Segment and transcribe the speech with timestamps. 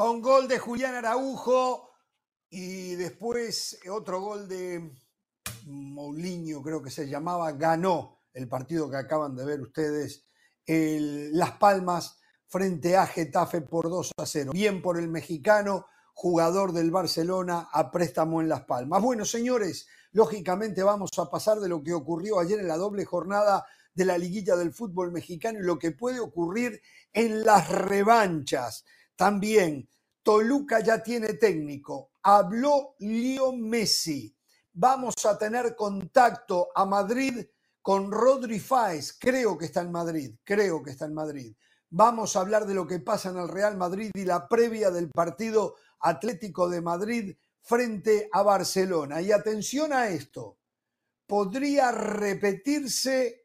[0.00, 1.90] con gol de Julián Araujo
[2.48, 4.92] y después otro gol de
[5.66, 10.24] Moulinho, creo que se llamaba, ganó el partido que acaban de ver ustedes,
[10.66, 14.52] Las Palmas frente a Getafe por 2 a 0.
[14.54, 15.84] Bien por el mexicano,
[16.14, 19.02] jugador del Barcelona a préstamo en Las Palmas.
[19.02, 23.66] Bueno, señores, lógicamente vamos a pasar de lo que ocurrió ayer en la doble jornada
[23.92, 26.80] de la liguilla del fútbol mexicano y lo que puede ocurrir
[27.12, 28.86] en las revanchas.
[29.20, 29.86] También,
[30.22, 32.12] Toluca ya tiene técnico.
[32.22, 34.34] Habló Leo Messi.
[34.72, 37.44] Vamos a tener contacto a Madrid
[37.82, 39.18] con Rodri Fáez.
[39.20, 41.54] Creo que está en Madrid, creo que está en Madrid.
[41.90, 45.10] Vamos a hablar de lo que pasa en el Real Madrid y la previa del
[45.10, 49.20] partido Atlético de Madrid frente a Barcelona.
[49.20, 50.56] Y atención a esto,
[51.26, 53.44] podría repetirse,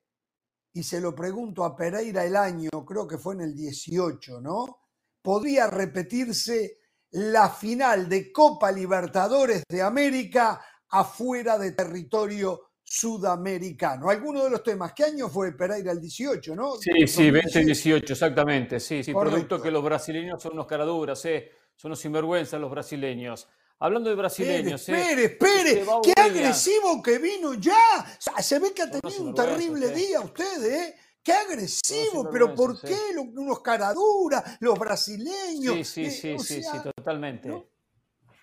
[0.71, 4.84] y se lo pregunto a Pereira el año, creo que fue en el 18, ¿no?
[5.25, 14.11] Podría repetirse la final de Copa Libertadores de América afuera de territorio sudamericano.
[14.11, 16.75] Alguno de los temas, ¿qué año fue Pereira el 18, no?
[16.75, 18.79] Sí, sí, 2018, exactamente.
[18.79, 21.51] Sí, sí, producto que los brasileños son unos caraduras, ¿eh?
[21.75, 23.47] son unos sinvergüenzas los brasileños.
[23.79, 24.87] Hablando de brasileños.
[24.87, 26.01] Espere, espere, espere.
[26.03, 28.05] qué agresivo que vino ya.
[28.39, 30.95] Se ve que ha tenido un terrible día usted, ¿eh?
[31.25, 32.95] Qué agresivo, pero ¿por qué?
[33.17, 35.73] Unos caraduras, los brasileños.
[35.73, 37.67] Sí, sí, sí, sí, sí, totalmente.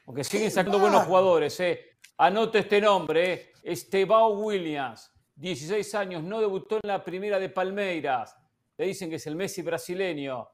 [0.05, 1.79] Porque siguen sacando buenos jugadores, ¿eh?
[2.19, 3.53] Anote este nombre, ¿eh?
[3.63, 8.37] Estebao Williams, 16 años, no debutó en la primera de Palmeiras.
[8.77, 10.49] Le dicen que es el Messi brasileño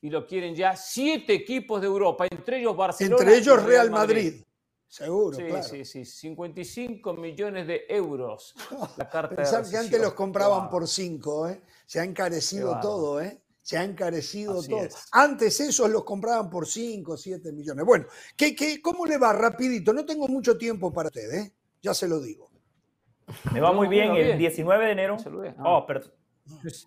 [0.00, 3.20] y lo quieren ya siete equipos de Europa, entre ellos Barcelona.
[3.20, 4.44] Entre ellos Real Madrid.
[4.88, 5.62] Seguro, sí, claro.
[5.64, 8.54] Sí, sí, 55 millones de euros.
[8.96, 11.62] La carta Pensar que antes los compraban por 5, ¿eh?
[11.86, 13.40] Se ha encarecido todo, ¿eh?
[13.62, 14.88] Se ha encarecido todo.
[15.12, 17.84] Antes esos los compraban por 5, 7 millones.
[17.84, 18.06] Bueno,
[18.36, 19.32] ¿qué, qué, cómo le va?
[19.32, 21.52] Rapidito, no tengo mucho tiempo para usted, ¿eh?
[21.82, 22.50] Ya se lo digo.
[23.52, 24.14] Me va muy bien.
[24.14, 25.16] El 19 de enero.
[25.64, 26.12] Oh, perdón.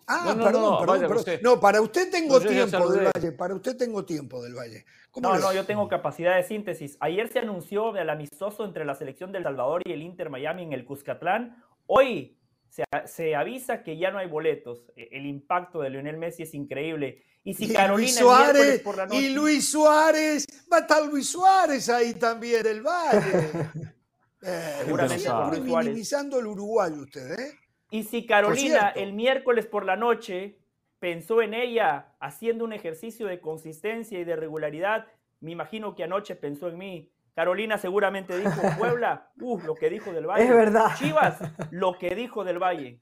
[0.06, 3.32] Ah, no, perdón, perdón, No, para usted tengo tiempo del Valle.
[3.32, 4.84] Para usted tengo tiempo del Valle.
[5.16, 6.96] No, no, yo tengo capacidad de síntesis.
[7.00, 10.72] Ayer se anunció el amistoso entre la selección del Salvador y el Inter Miami en
[10.72, 11.62] el Cuscatlán.
[11.86, 12.38] Hoy
[12.68, 14.84] se, se, avisa que ya no hay boletos.
[14.94, 17.24] E, el impacto de Lionel Messi es increíble.
[17.42, 19.20] Y si Carolina Suárez, por la noche...
[19.20, 23.50] y Luis Suárez, va a estar Luis Suárez ahí también del Valle.
[24.40, 27.58] Eh, Seguramente minimizando el uruguayo usted, ¿eh?
[27.90, 30.58] Y si Carolina el miércoles por la noche
[30.98, 35.06] pensó en ella haciendo un ejercicio de consistencia y de regularidad,
[35.40, 37.10] me imagino que anoche pensó en mí.
[37.34, 40.44] Carolina seguramente dijo, Puebla, uh, lo que dijo del Valle.
[40.44, 40.96] Es verdad.
[40.96, 41.38] Chivas,
[41.70, 43.00] lo que dijo del Valle.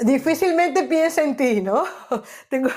[0.00, 1.84] Difícilmente piensa en ti, ¿no?
[2.48, 2.70] Tengo,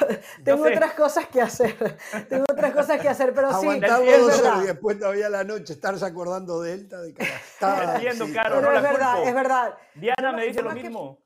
[0.44, 1.98] tengo otras cosas que hacer.
[2.28, 3.68] Tengo otras cosas que hacer, pero sí.
[3.68, 4.64] Es verdad.
[4.64, 6.90] y después todavía la noche estarse acordando de él.
[6.90, 7.24] De que
[7.94, 9.78] Entiendo, Caro, no es verdad, es verdad.
[9.96, 11.20] Diana me dice lo mismo.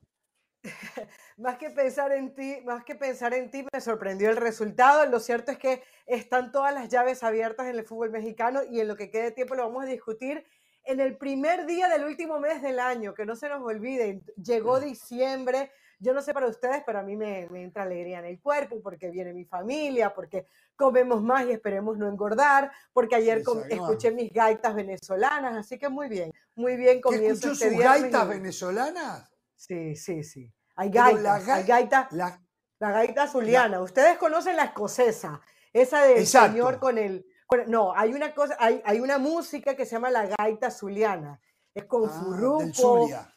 [1.36, 5.04] más que pensar en ti, más que pensar en ti, me sorprendió el resultado.
[5.06, 8.88] Lo cierto es que están todas las llaves abiertas en el fútbol mexicano y en
[8.88, 10.44] lo que quede tiempo lo vamos a discutir
[10.84, 14.80] en el primer día del último mes del año, que no se nos olvide, llegó
[14.80, 18.80] diciembre, yo no sé para ustedes, pero a mí me, entra alegría en el cuerpo
[18.82, 20.46] porque viene mi familia, porque
[20.76, 26.08] comemos más y esperemos no engordar, porque ayer escuché mis gaitas venezolanas, así que muy
[26.08, 29.30] bien, muy bien comienzo este sus gaitas venezolanas?
[29.56, 30.52] Sí, sí, sí.
[30.76, 32.40] Hay gaitas, la, hay gaita, la,
[32.78, 33.80] gaita zuliana.
[33.80, 35.40] Ustedes conocen la escocesa,
[35.72, 37.24] esa del señor con el
[37.66, 41.40] no, hay una cosa, hay, hay, una música que se llama la gaita zuliana.
[41.74, 42.60] Es con ah, furruco.
[42.60, 43.30] Del Zulia.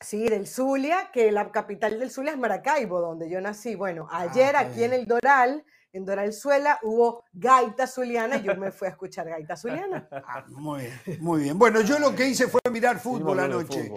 [0.00, 3.74] Sí, del Zulia, que la capital del Zulia es Maracaibo, donde yo nací.
[3.74, 8.70] Bueno, ah, ayer aquí en el Doral, en Doralzuela, hubo gaita zuliana y yo me
[8.70, 10.08] fui a escuchar gaita zuliana.
[10.26, 11.58] Ah, muy bien, muy bien.
[11.58, 13.90] Bueno, yo lo que hice fue mirar fútbol anoche.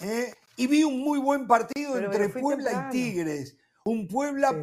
[0.00, 0.34] ¿eh?
[0.56, 3.56] y vi un muy buen partido entre Puebla y Tigres.
[3.84, 4.54] Un Puebla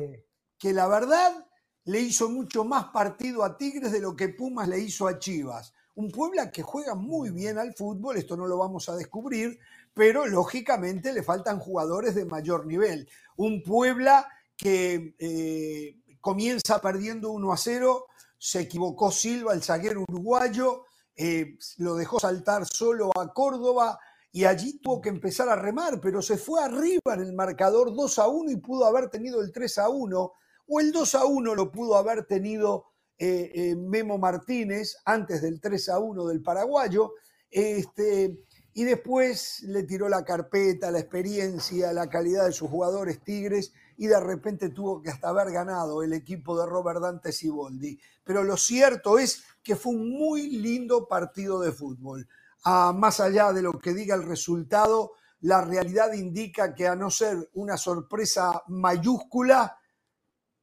[0.58, 1.46] que la verdad
[1.86, 5.74] le hizo mucho más partido a Tigres de lo que Pumas le hizo a Chivas.
[5.96, 9.60] Un Puebla que juega muy bien al fútbol, esto no lo vamos a descubrir,
[9.94, 13.10] pero lógicamente le faltan jugadores de mayor nivel.
[13.38, 18.06] Un Puebla que eh, comienza perdiendo 1 a 0,
[18.38, 20.86] se equivocó Silva, el zaguero uruguayo,
[21.16, 24.00] eh, lo dejó saltar solo a Córdoba
[24.32, 28.20] y allí tuvo que empezar a remar, pero se fue arriba en el marcador 2
[28.20, 30.34] a 1 y pudo haber tenido el 3 a 1
[30.74, 32.86] o el 2 a 1 lo pudo haber tenido
[33.20, 37.12] eh, eh, Memo Martínez antes del 3 a 1 del paraguayo.
[37.50, 38.40] Este,
[38.74, 44.08] y después le tiró la carpeta, la experiencia, la calidad de sus jugadores Tigres y
[44.08, 48.00] de repente tuvo que hasta haber ganado el equipo de Robert Dante Siboldi.
[48.24, 52.30] Pero lo cierto es que fue un muy lindo partido de fútbol.
[52.64, 57.50] Más allá de lo que diga el resultado, la realidad indica que a no ser
[57.56, 59.76] una sorpresa mayúscula,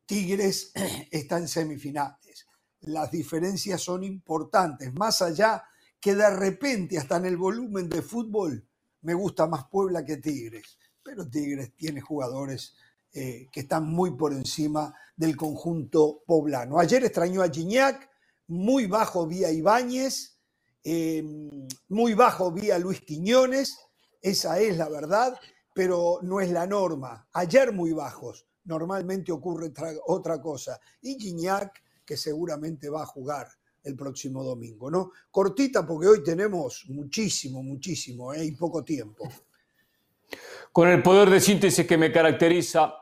[0.09, 0.73] Tigres
[1.11, 2.47] está en semifinales.
[2.81, 5.63] Las diferencias son importantes, más allá
[6.01, 8.67] que de repente hasta en el volumen de fútbol
[9.03, 12.75] me gusta más Puebla que Tigres, pero Tigres tiene jugadores
[13.13, 16.79] eh, que están muy por encima del conjunto poblano.
[16.79, 18.09] Ayer extrañó a Gignac,
[18.47, 20.39] muy bajo vía Ibáñez,
[20.85, 21.23] eh,
[21.89, 23.77] muy bajo vía Luis Quiñones,
[24.23, 25.39] esa es la verdad,
[25.75, 27.29] pero no es la norma.
[27.33, 29.73] Ayer muy bajos, normalmente ocurre
[30.07, 30.79] otra cosa.
[31.03, 33.49] Y Gignac, que seguramente va a jugar
[33.83, 35.13] el próximo domingo, ¿no?
[35.31, 38.45] Cortita porque hoy tenemos muchísimo, muchísimo ¿eh?
[38.45, 39.29] y poco tiempo.
[40.73, 42.95] Con el poder de síntesis que me caracteriza,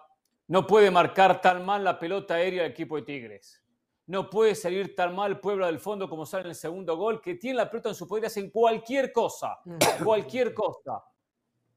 [0.49, 3.63] no puede marcar tan mal la pelota aérea el equipo de Tigres.
[4.07, 7.35] No puede salir tan mal Puebla del fondo como sale en el segundo gol, que
[7.35, 9.59] tiene la pelota en su poder, hacen cualquier cosa,
[10.05, 11.03] cualquier cosa.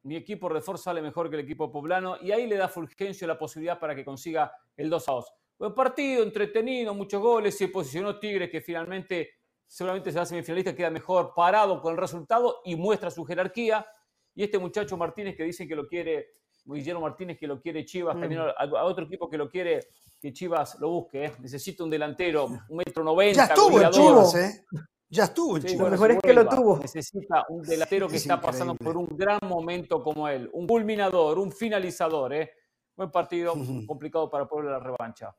[0.03, 3.37] Mi equipo refuerza sale mejor que el equipo poblano y ahí le da Fulgencio la
[3.37, 5.33] posibilidad para que consiga el 2 a 2.
[5.59, 9.31] Buen partido, entretenido, muchos goles, se posicionó Tigres que finalmente
[9.69, 13.85] seguramente será semifinalista, queda mejor parado con el resultado y muestra su jerarquía.
[14.33, 16.33] Y este muchacho Martínez que dicen que lo quiere,
[16.65, 18.19] Guillermo Martínez que lo quiere Chivas, mm.
[18.19, 19.79] también a, otro equipo que lo quiere,
[20.19, 21.25] que Chivas lo busque.
[21.25, 21.33] ¿eh?
[21.39, 23.47] Necesita un delantero, un metro noventa.
[23.47, 24.65] Ya estuvo en Chivas, ¿eh?
[25.11, 25.85] Ya estuvo en Chivas.
[25.85, 26.77] lo mejor es que lo tuvo.
[26.77, 30.49] Necesita un delantero que está pasando por un gran momento como él.
[30.53, 32.33] Un culminador, un finalizador.
[32.33, 32.53] ¿eh?
[32.95, 33.55] Buen partido,
[33.87, 35.35] complicado para Puebla la revancha.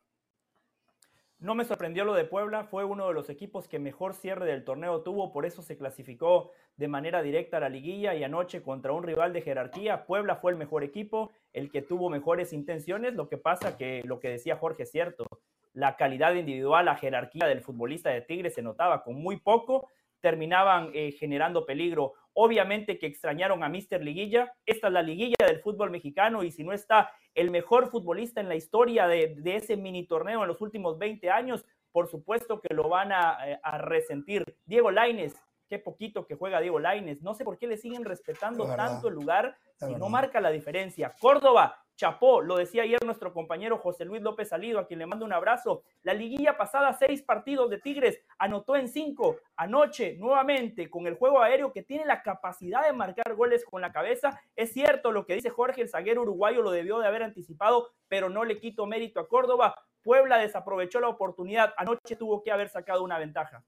[1.39, 4.63] No me sorprendió lo de Puebla, fue uno de los equipos que mejor cierre del
[4.63, 8.93] torneo tuvo, por eso se clasificó de manera directa a la liguilla y anoche contra
[8.93, 13.31] un rival de jerarquía, Puebla fue el mejor equipo, el que tuvo mejores intenciones, lo
[13.31, 15.25] que pasa que lo que decía Jorge es cierto,
[15.73, 19.89] la calidad individual, la jerarquía del futbolista de Tigres se notaba con muy poco,
[20.21, 22.15] terminaban eh, generando peligro.
[22.33, 24.53] Obviamente que extrañaron a Mister Liguilla.
[24.67, 28.49] Esta es la liguilla del fútbol mexicano y si no está el mejor futbolista en
[28.49, 32.89] la historia de, ese mini torneo en los últimos 20 años, por supuesto que lo
[32.89, 34.45] van a, eh, a resentir.
[34.65, 35.35] Diego Laines,
[35.69, 37.23] qué poquito que juega Diego Laines.
[37.23, 41.15] No sé por qué le siguen respetando tanto el lugar si no marca la diferencia.
[41.19, 45.27] Córdoba, chapó, lo decía ayer nuestro compañero José Luis López Salido, a quien le mando
[45.27, 45.83] un abrazo.
[46.03, 49.37] La liguilla pasada, seis partidos de Tigres, anotó en cinco.
[49.55, 53.93] Anoche, nuevamente, con el juego aéreo que tiene la capacidad de marcar goles con la
[53.93, 54.41] cabeza.
[54.57, 58.31] Es cierto lo que dice Jorge, el zaguero uruguayo lo debió de haber anticipado, pero
[58.31, 59.75] no le quito mérito a Córdoba.
[60.03, 61.75] Puebla desaprovechó la oportunidad.
[61.77, 63.63] Anoche tuvo que haber sacado una ventaja.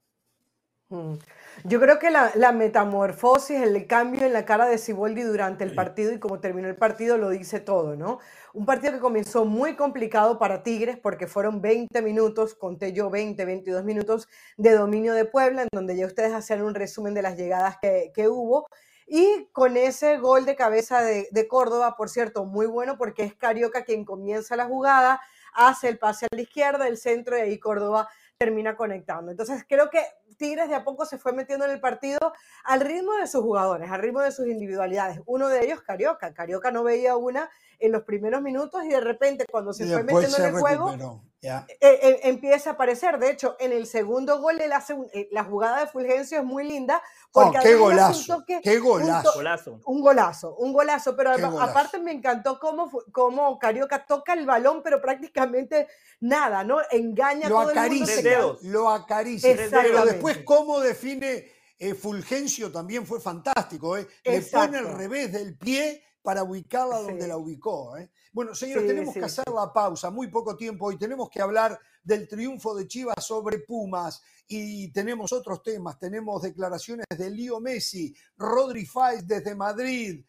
[0.93, 1.17] Mm.
[1.65, 6.11] Yo creo que la, metamorfosis, el cambio en la cara de Siboldi durante el partido
[6.11, 8.19] y como terminó el partido lo dice todo, ¿no?
[8.53, 13.43] Un partido que comenzó muy complicado para Tigres porque fueron 20 minutos, conté yo 20,
[13.45, 17.37] 22 minutos de dominio de Puebla, en donde ya ustedes hacían un resumen de las
[17.37, 18.67] llegadas que, hubo.
[19.07, 23.35] Y con ese gol de cabeza de, de Córdoba, por cierto, muy bueno porque es
[23.35, 25.19] Carioca quien comienza la jugada,
[25.53, 29.31] hace el pase a la izquierda, el centro y ahí Córdoba termina conectando.
[29.31, 30.01] Entonces creo que
[30.37, 32.33] Tigres de a poco se fue metiendo en el partido
[32.63, 35.21] al ritmo de sus jugadores, al ritmo de sus individualidades.
[35.25, 36.33] Uno de ellos, Carioca.
[36.33, 37.49] Carioca no veía una
[37.83, 41.65] en los primeros minutos y de repente cuando se fue metiendo en el juego, eh,
[41.81, 43.19] eh, empieza a aparecer.
[43.19, 46.65] De hecho, en el segundo gol él hace eh, la jugada de Fulgencio es muy
[46.65, 47.01] linda.
[47.33, 49.81] Oh, porque qué golazo, qué golazo.
[49.85, 51.13] Un, golazo, un golazo.
[51.17, 55.89] Pero aparte me encantó cómo, cómo Carioca toca el balón, pero prácticamente
[56.21, 56.77] nada, ¿no?
[56.89, 58.59] Engaña lo todo acaricia, el mundo.
[58.61, 59.53] Lo acaricia.
[59.69, 61.51] Pero después cómo define
[61.99, 63.97] Fulgencio también fue fantástico.
[63.97, 64.07] ¿eh?
[64.23, 67.95] Le pone al revés del pie para ubicarla donde la ubicó.
[67.97, 68.09] ¿eh?
[68.31, 72.27] Bueno, señores, tenemos que hacer la pausa, muy poco tiempo hoy, tenemos que hablar del
[72.27, 78.85] triunfo de Chivas sobre Pumas y tenemos otros temas, tenemos declaraciones de Lío Messi, Rodri
[78.85, 80.25] Fáez desde Madrid,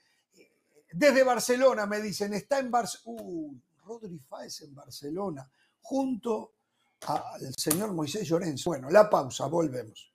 [0.93, 5.49] desde Barcelona me dicen, está en Barcelona, uh, Rodri Fáez en Barcelona,
[5.81, 6.53] junto
[7.07, 8.71] al señor Moisés Llorenzo.
[8.71, 10.13] Bueno, la pausa, volvemos.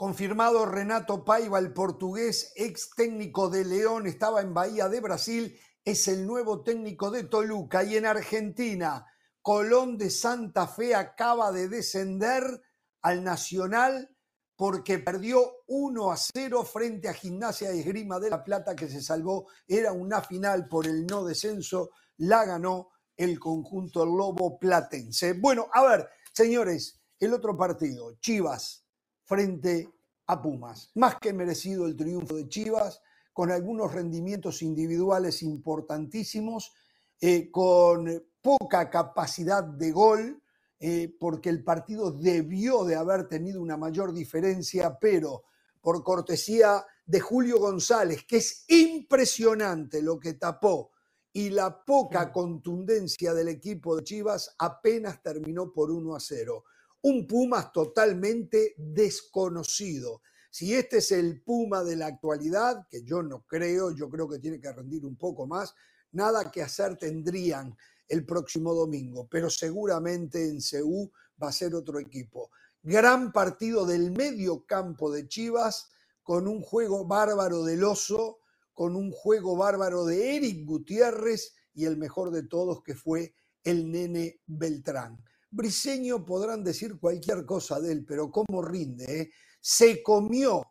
[0.00, 6.08] Confirmado Renato Paiva, el portugués, ex técnico de León, estaba en Bahía de Brasil, es
[6.08, 7.84] el nuevo técnico de Toluca.
[7.84, 9.04] Y en Argentina,
[9.42, 12.62] Colón de Santa Fe acaba de descender
[13.02, 14.16] al Nacional
[14.56, 19.02] porque perdió 1 a 0 frente a Gimnasia y Esgrima de la Plata, que se
[19.02, 19.48] salvó.
[19.68, 22.88] Era una final por el no descenso, la ganó
[23.18, 25.34] el conjunto Lobo Platense.
[25.34, 28.86] Bueno, a ver, señores, el otro partido, Chivas
[29.30, 29.88] frente
[30.26, 30.90] a Pumas.
[30.96, 33.00] Más que merecido el triunfo de Chivas,
[33.32, 36.72] con algunos rendimientos individuales importantísimos,
[37.20, 40.42] eh, con poca capacidad de gol,
[40.80, 45.44] eh, porque el partido debió de haber tenido una mayor diferencia, pero
[45.80, 50.90] por cortesía de Julio González, que es impresionante lo que tapó
[51.32, 56.64] y la poca contundencia del equipo de Chivas apenas terminó por 1 a 0.
[57.02, 60.22] Un Pumas totalmente desconocido.
[60.50, 64.38] Si este es el Puma de la actualidad, que yo no creo, yo creo que
[64.38, 65.74] tiene que rendir un poco más,
[66.12, 67.76] nada que hacer tendrían
[68.08, 72.50] el próximo domingo, pero seguramente en CEU va a ser otro equipo.
[72.82, 75.90] Gran partido del medio campo de Chivas,
[76.22, 78.40] con un juego bárbaro del oso,
[78.74, 83.90] con un juego bárbaro de Eric Gutiérrez y el mejor de todos que fue el
[83.90, 85.22] nene Beltrán.
[85.50, 89.22] Briseño podrán decir cualquier cosa de él, pero cómo rinde.
[89.22, 89.30] Eh?
[89.60, 90.62] Se comió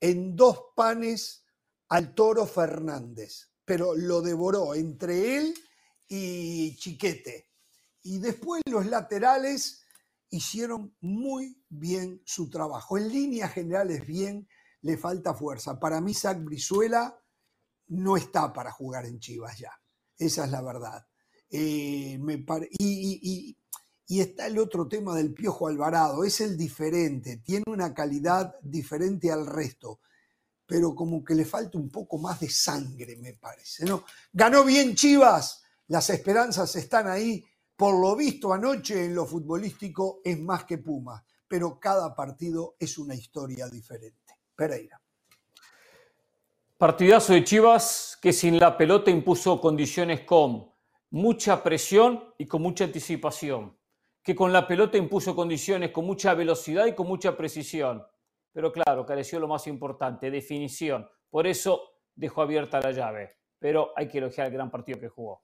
[0.00, 1.44] en dos panes
[1.88, 5.54] al toro Fernández, pero lo devoró entre él
[6.06, 7.50] y Chiquete.
[8.02, 9.82] Y después los laterales
[10.30, 12.98] hicieron muy bien su trabajo.
[12.98, 14.48] En líneas generales bien,
[14.82, 15.78] le falta fuerza.
[15.78, 17.18] Para mí, Zach Brizuela
[17.88, 19.72] no está para jugar en Chivas ya.
[20.16, 21.06] Esa es la verdad.
[21.50, 22.44] Eh, me
[22.78, 23.58] y, y,
[24.08, 26.24] está el otro tema del Piojo Alvarado.
[26.24, 30.00] Es el diferente, tiene una calidad diferente al resto,
[30.64, 33.84] pero como que le falta un poco más de sangre, me parece.
[33.84, 34.04] ¿no?
[34.32, 37.44] Ganó bien Chivas, las esperanzas están ahí.
[37.76, 42.98] Por lo visto anoche en lo futbolístico es más que Puma, pero cada partido es
[42.98, 44.34] una historia diferente.
[44.56, 45.00] Pereira.
[46.76, 50.72] Partidazo de Chivas que sin la pelota impuso condiciones con
[51.10, 53.77] mucha presión y con mucha anticipación.
[54.22, 58.04] Que con la pelota impuso condiciones con mucha velocidad y con mucha precisión.
[58.52, 61.08] Pero claro, careció lo más importante, definición.
[61.30, 63.36] Por eso dejó abierta la llave.
[63.58, 65.42] Pero hay que elogiar el gran partido que jugó.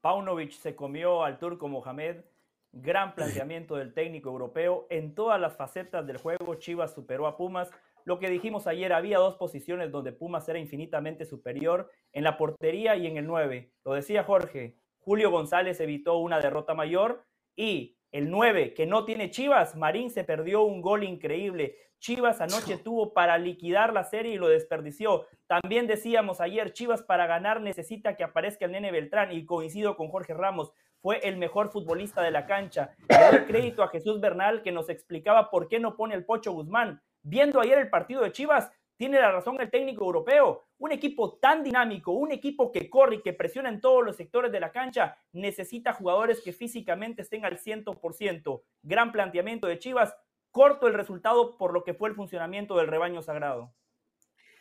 [0.00, 2.24] Paunovic se comió al turco Mohamed.
[2.72, 4.86] Gran planteamiento del técnico europeo.
[4.90, 7.70] En todas las facetas del juego, Chivas superó a Pumas
[8.04, 12.96] lo que dijimos ayer, había dos posiciones donde Pumas era infinitamente superior, en la portería
[12.96, 13.72] y en el 9.
[13.84, 17.24] Lo decía Jorge, Julio González evitó una derrota mayor
[17.56, 21.76] y el 9 que no tiene Chivas, Marín se perdió un gol increíble.
[21.98, 25.26] Chivas anoche tuvo para liquidar la serie y lo desperdició.
[25.46, 30.08] También decíamos ayer, Chivas para ganar necesita que aparezca el nene Beltrán y coincido con
[30.08, 32.94] Jorge Ramos, fue el mejor futbolista de la cancha.
[33.08, 36.52] Le doy crédito a Jesús Bernal que nos explicaba por qué no pone el Pocho
[36.52, 37.02] Guzmán.
[37.24, 38.70] Viendo ayer el partido de Chivas,
[39.02, 40.62] tiene la razón el técnico europeo.
[40.78, 44.52] Un equipo tan dinámico, un equipo que corre y que presiona en todos los sectores
[44.52, 48.62] de la cancha, necesita jugadores que físicamente estén al 100%.
[48.84, 50.14] Gran planteamiento de Chivas,
[50.52, 53.74] corto el resultado por lo que fue el funcionamiento del rebaño sagrado.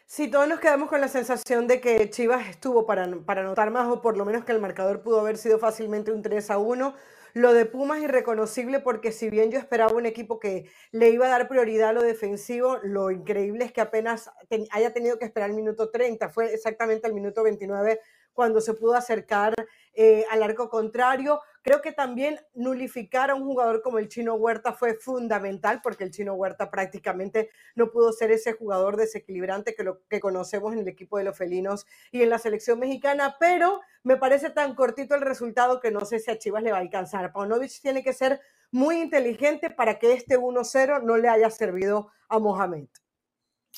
[0.08, 3.90] Sí, todos nos quedamos con la sensación de que Chivas estuvo para, para anotar más
[3.90, 6.96] o por lo menos que el marcador pudo haber sido fácilmente un 3 a 1
[7.34, 11.28] lo de Pumas es irreconocible porque si bien yo esperaba un equipo que le iba
[11.28, 14.30] a dar prioridad a lo defensivo, lo increíble es que apenas
[14.72, 18.00] haya tenido que esperar el minuto 30, fue exactamente el minuto 29
[18.34, 19.54] cuando se pudo acercar
[19.94, 21.42] eh, al arco contrario.
[21.64, 26.12] Creo que también nulificar a un jugador como el Chino Huerta fue fundamental porque el
[26.12, 30.88] Chino Huerta prácticamente no pudo ser ese jugador desequilibrante que, lo, que conocemos en el
[30.88, 35.22] equipo de los felinos y en la selección mexicana, pero me parece tan cortito el
[35.22, 37.32] resultado que no sé si a Chivas le va a alcanzar.
[37.32, 38.42] Paunovic tiene que ser
[38.72, 42.88] muy inteligente para que este 1-0 no le haya servido a Mohamed.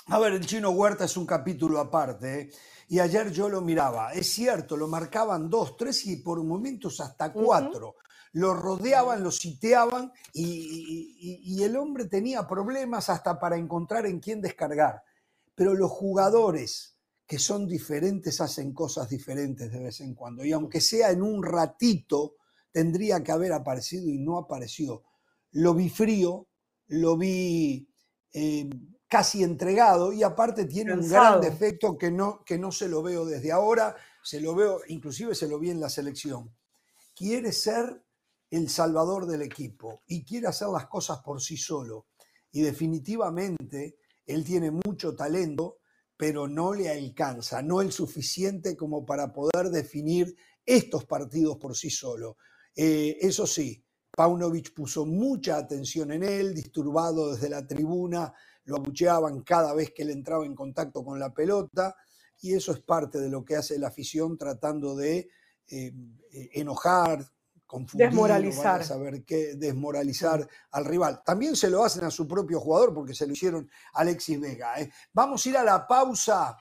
[0.08, 2.42] A ver, el chino Huerta es un capítulo aparte.
[2.42, 2.50] ¿eh?
[2.90, 4.12] Y ayer yo lo miraba.
[4.14, 7.96] Es cierto, lo marcaban dos, tres y por momentos hasta cuatro.
[8.34, 14.42] Lo rodeaban, lo sitiaban y, y, el hombre tenía problemas hasta para encontrar en quién
[14.42, 15.04] descargar.
[15.54, 20.44] Pero los jugadores que son diferentes hacen cosas diferentes de vez en cuando.
[20.44, 22.38] Y aunque sea en un ratito,
[22.72, 25.04] tendría que haber aparecido y no apareció.
[25.52, 26.48] Lo vi frío,
[26.88, 27.88] lo vi
[28.34, 28.68] eh,
[29.14, 33.26] casi entregado y aparte tiene un gran defecto que no, que no se lo veo
[33.26, 36.52] desde ahora, se lo veo, inclusive se lo vi en la selección.
[37.14, 38.04] Quiere ser
[38.50, 42.08] el salvador del equipo y quiere hacer las cosas por sí solo.
[42.52, 45.78] Y definitivamente él tiene mucho talento,
[46.18, 51.92] pero no le alcanza, no el suficiente como para poder definir estos partidos por sí
[51.92, 52.38] solo.
[52.76, 58.34] Eh, eso sí, Paunovic puso mucha atención en él, disturbado desde la tribuna,
[58.66, 61.96] lo abucheaban cada vez que él entraba en contacto con la pelota
[62.42, 65.30] y eso es parte de lo que hace la afición tratando de
[66.54, 67.26] enojar,
[67.66, 68.84] confundir, desmoralizar.
[68.84, 71.22] saber qué, desmoralizar al rival.
[71.26, 74.76] También se lo hacen a su propio jugador porque se lo hicieron Alexis Vega.
[75.14, 76.58] Vamos a ir a la pausa.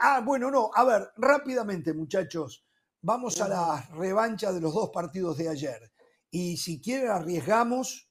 [0.00, 2.64] ah, bueno, no, a ver, rápidamente muchachos,
[3.02, 5.92] vamos a la revancha de los dos partidos de ayer.
[6.30, 8.09] Y si quieren arriesgamos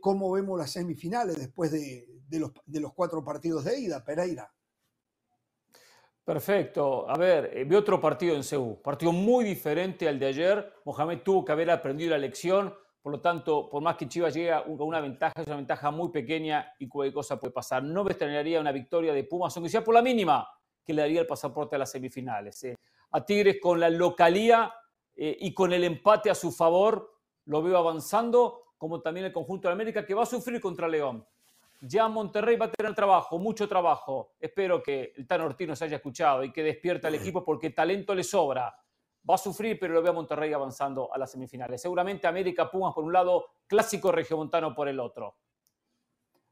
[0.00, 2.06] cómo vemos las semifinales después de,
[2.38, 4.52] los, de los cuatro partidos de ida, Pereira.
[6.24, 7.08] Perfecto.
[7.08, 10.74] A ver, eh, vi otro partido en Seúl, partido muy diferente al de ayer.
[10.84, 12.72] Mohamed tuvo que haber aprendido la lección,
[13.02, 16.10] por lo tanto, por más que Chivas llegue a una ventaja, es una ventaja muy
[16.10, 17.82] pequeña y cualquier cosa puede pasar.
[17.82, 20.46] No me extrañaría una victoria de Pumas, aunque sea por la mínima,
[20.84, 22.62] que le daría el pasaporte a las semifinales.
[22.64, 22.76] Eh.
[23.12, 24.72] A Tigres con la localía
[25.16, 27.10] eh, y con el empate a su favor,
[27.46, 31.22] lo veo avanzando, como también el conjunto de América, que va a sufrir contra León.
[31.82, 34.32] Ya Monterrey va a tener trabajo, mucho trabajo.
[34.40, 38.14] Espero que el Tan Ortiz nos haya escuchado y que despierta al equipo porque talento
[38.14, 38.74] le sobra.
[39.28, 41.82] Va a sufrir, pero lo veo a Monterrey avanzando a las semifinales.
[41.82, 45.36] Seguramente América Pumas por un lado, clásico regiomontano por el otro.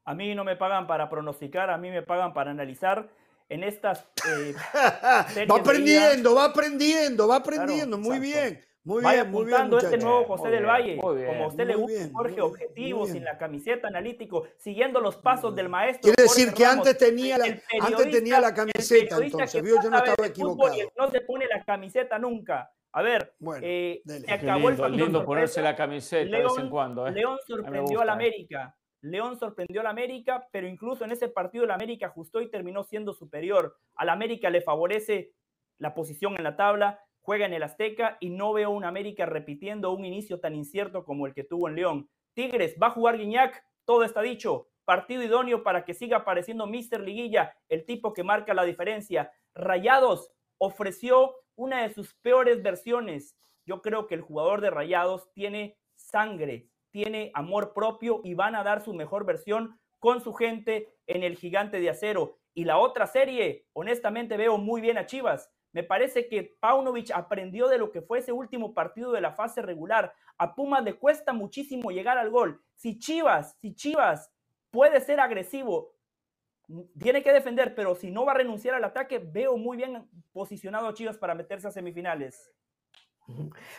[0.05, 3.09] A mí no me pagan para pronosticar, a mí me pagan para analizar
[3.49, 4.05] en estas.
[4.27, 4.53] Eh,
[5.49, 8.68] va aprendiendo, va aprendiendo, va aprendiendo, muy bien.
[8.89, 12.41] Muy Vaya bien, muy este nuevo José del Valle, como a usted le gusta, Jorge,
[12.41, 16.11] objetivo, sin la camiseta, analítico, siguiendo los pasos del maestro.
[16.11, 17.45] Quiere decir que antes tenía la,
[17.81, 20.75] antes tenía la camiseta, entonces, vio, yo no estaba equivocado.
[20.97, 22.71] No se pone la camiseta nunca.
[22.91, 27.05] A ver, eh, se acabó lindo, el lindo ponerse la camiseta de vez en cuando.
[27.05, 27.11] ¿eh?
[27.11, 28.75] León sorprendió al América.
[29.01, 33.13] León sorprendió al América, pero incluso en ese partido el América ajustó y terminó siendo
[33.13, 33.77] superior.
[33.93, 35.33] Al América le favorece
[35.77, 39.91] la posición en la tabla, juega en el Azteca y no veo un América repitiendo
[39.91, 42.09] un inicio tan incierto como el que tuvo en León.
[42.33, 44.67] Tigres, va a jugar Guiñac, todo está dicho.
[44.85, 49.31] Partido idóneo para que siga apareciendo Mister Liguilla, el tipo que marca la diferencia.
[49.53, 53.35] Rayados ofreció una de sus peores versiones.
[53.65, 58.63] Yo creo que el jugador de Rayados tiene sangre, tiene amor propio y van a
[58.63, 62.37] dar su mejor versión con su gente en el gigante de acero.
[62.53, 65.51] Y la otra serie, honestamente veo muy bien a Chivas.
[65.71, 69.61] Me parece que Paunovic aprendió de lo que fue ese último partido de la fase
[69.61, 70.13] regular.
[70.37, 72.61] A Pumas le cuesta muchísimo llegar al gol.
[72.75, 74.31] Si Chivas, si Chivas
[74.71, 75.93] puede ser agresivo,
[76.99, 80.87] tiene que defender, pero si no va a renunciar al ataque, veo muy bien posicionado
[80.87, 82.51] a Chivas para meterse a semifinales.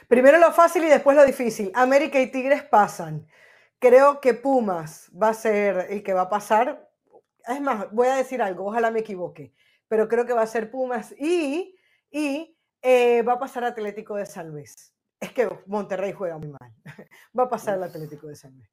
[0.08, 1.72] Primero lo fácil y después lo difícil.
[1.74, 3.26] América y Tigres pasan.
[3.78, 6.88] Creo que Pumas va a ser el que va a pasar.
[7.48, 9.54] Es más, voy a decir algo, ojalá me equivoque,
[9.88, 11.74] pero creo que va a ser Pumas y
[12.10, 14.92] y eh, va a pasar Atlético de San Luis.
[15.18, 16.74] Es que Monterrey juega muy mal.
[17.38, 18.70] va a pasar el Atlético de San Luis.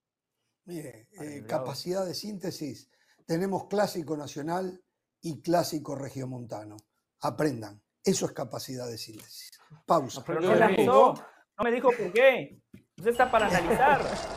[0.65, 2.89] Mire, eh, capacidad de síntesis.
[3.25, 4.81] Tenemos clásico nacional
[5.21, 6.77] y clásico regiomontano.
[7.21, 7.81] Aprendan.
[8.03, 9.51] Eso es capacidad de síntesis.
[9.85, 10.23] Pausa.
[10.25, 11.15] Pero no, me no
[11.63, 12.61] me dijo por qué.
[12.97, 14.01] Usted está para analizar.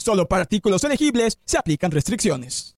[0.00, 2.74] Solo para artículos elegibles se aplican restricciones.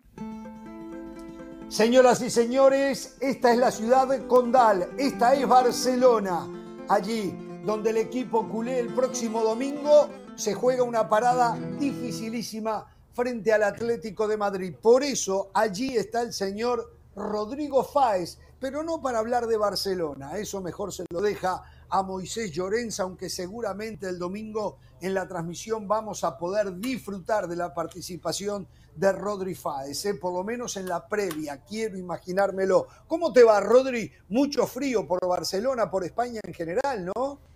[1.68, 6.48] Señoras y señores, esta es la ciudad de Condal, esta es Barcelona.
[6.88, 7.32] Allí
[7.64, 14.26] donde el equipo culé el próximo domingo se juega una parada dificilísima frente al Atlético
[14.26, 14.74] de Madrid.
[14.82, 20.60] Por eso allí está el señor Rodrigo Fáez, pero no para hablar de Barcelona, eso
[20.60, 26.24] mejor se lo deja a Moisés Llorenza, aunque seguramente el domingo en la transmisión vamos
[26.24, 30.14] a poder disfrutar de la participación de Rodri Fáez, ¿eh?
[30.14, 32.86] por lo menos en la previa, quiero imaginármelo.
[33.06, 34.10] ¿Cómo te va, Rodri?
[34.30, 37.51] Mucho frío por Barcelona, por España en general, ¿no?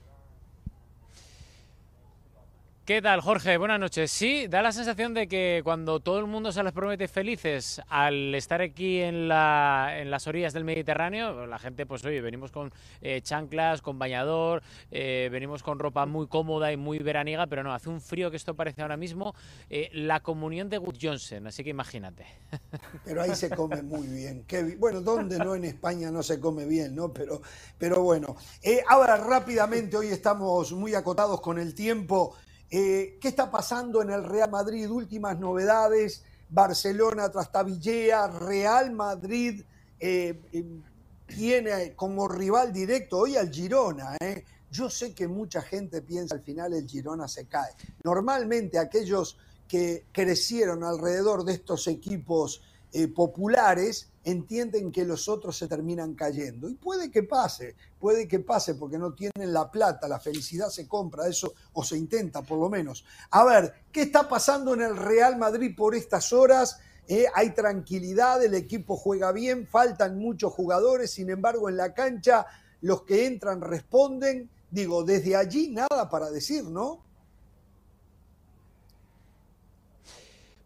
[2.86, 3.58] ¿Qué tal, Jorge?
[3.58, 4.12] Buenas noches.
[4.12, 8.32] Sí, da la sensación de que cuando todo el mundo se les promete felices al
[8.32, 12.72] estar aquí en, la, en las orillas del Mediterráneo, la gente, pues oye, venimos con
[13.00, 17.74] eh, chanclas, con bañador, eh, venimos con ropa muy cómoda y muy veraniega, pero no,
[17.74, 19.34] hace un frío que esto parece ahora mismo
[19.68, 22.24] eh, la comunión de Wood Johnson, así que imagínate.
[23.04, 24.44] Pero ahí se come muy bien.
[24.78, 27.12] bueno, ¿dónde no en España no se come bien, no?
[27.12, 27.42] Pero,
[27.78, 28.36] pero bueno.
[28.88, 32.36] ahora, rápidamente, hoy estamos muy acotados con el tiempo.
[32.70, 34.90] Eh, ¿Qué está pasando en el Real Madrid?
[34.90, 36.24] Últimas novedades.
[36.48, 39.62] Barcelona trastabillea, Real Madrid
[39.98, 40.82] eh, em,
[41.26, 44.16] tiene como rival directo hoy al Girona.
[44.20, 44.44] ¿eh?
[44.70, 47.72] Yo sé que mucha gente piensa al final el Girona se cae.
[48.04, 52.62] Normalmente aquellos que crecieron alrededor de estos equipos
[53.14, 56.68] populares entienden que los otros se terminan cayendo.
[56.68, 60.88] Y puede que pase, puede que pase porque no tienen la plata, la felicidad se
[60.88, 63.04] compra, eso o se intenta por lo menos.
[63.30, 66.80] A ver, ¿qué está pasando en el Real Madrid por estas horas?
[67.06, 72.46] Eh, hay tranquilidad, el equipo juega bien, faltan muchos jugadores, sin embargo en la cancha
[72.80, 74.50] los que entran responden.
[74.70, 77.05] Digo, desde allí nada para decir, ¿no?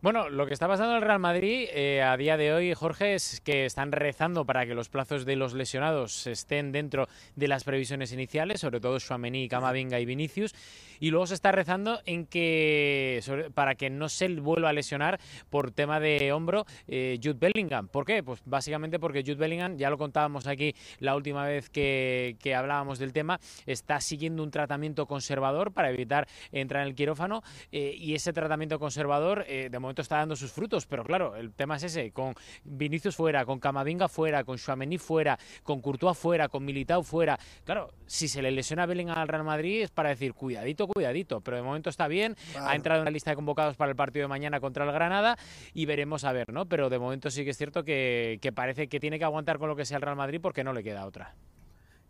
[0.02, 3.12] Bueno, lo que está pasando en el Real Madrid eh, a día de hoy, Jorge,
[3.12, 7.64] es que están rezando para que los plazos de los lesionados estén dentro de las
[7.64, 10.54] previsiones iniciales, sobre todo Suamení, Camavinga y Vinicius,
[11.00, 13.20] y luego se está rezando en que
[13.52, 17.88] para que no se vuelva a lesionar por tema de hombro eh, Jude Bellingham.
[17.88, 18.22] ¿Por qué?
[18.22, 23.12] Pues básicamente porque Jude Bellingham, ya lo contábamos aquí la última vez que, hablábamos del
[23.12, 28.32] tema, está siguiendo un tratamiento conservador para evitar entrar en el quirófano eh, y ese
[28.32, 32.34] tratamiento conservador de momento está dando sus frutos, pero claro, el tema es ese, con
[32.64, 37.38] Vinicius fuera, con Camavinga fuera, con Chouameni fuera, con Courtois fuera, con Militao fuera.
[37.64, 41.56] Claro, si se le lesiona Bellingham al Real Madrid es para decir, cuidadito, cuidadito, pero
[41.56, 44.28] de momento está bien, ha entrado en la lista de convocados para el partido de
[44.28, 45.36] mañana contra el Granada
[45.74, 46.66] y veremos a ver, ¿no?
[46.66, 49.76] Pero de momento sí que es cierto que, parece que tiene que aguantar con lo
[49.76, 51.34] que sea el Real Madrid porque no le queda otra.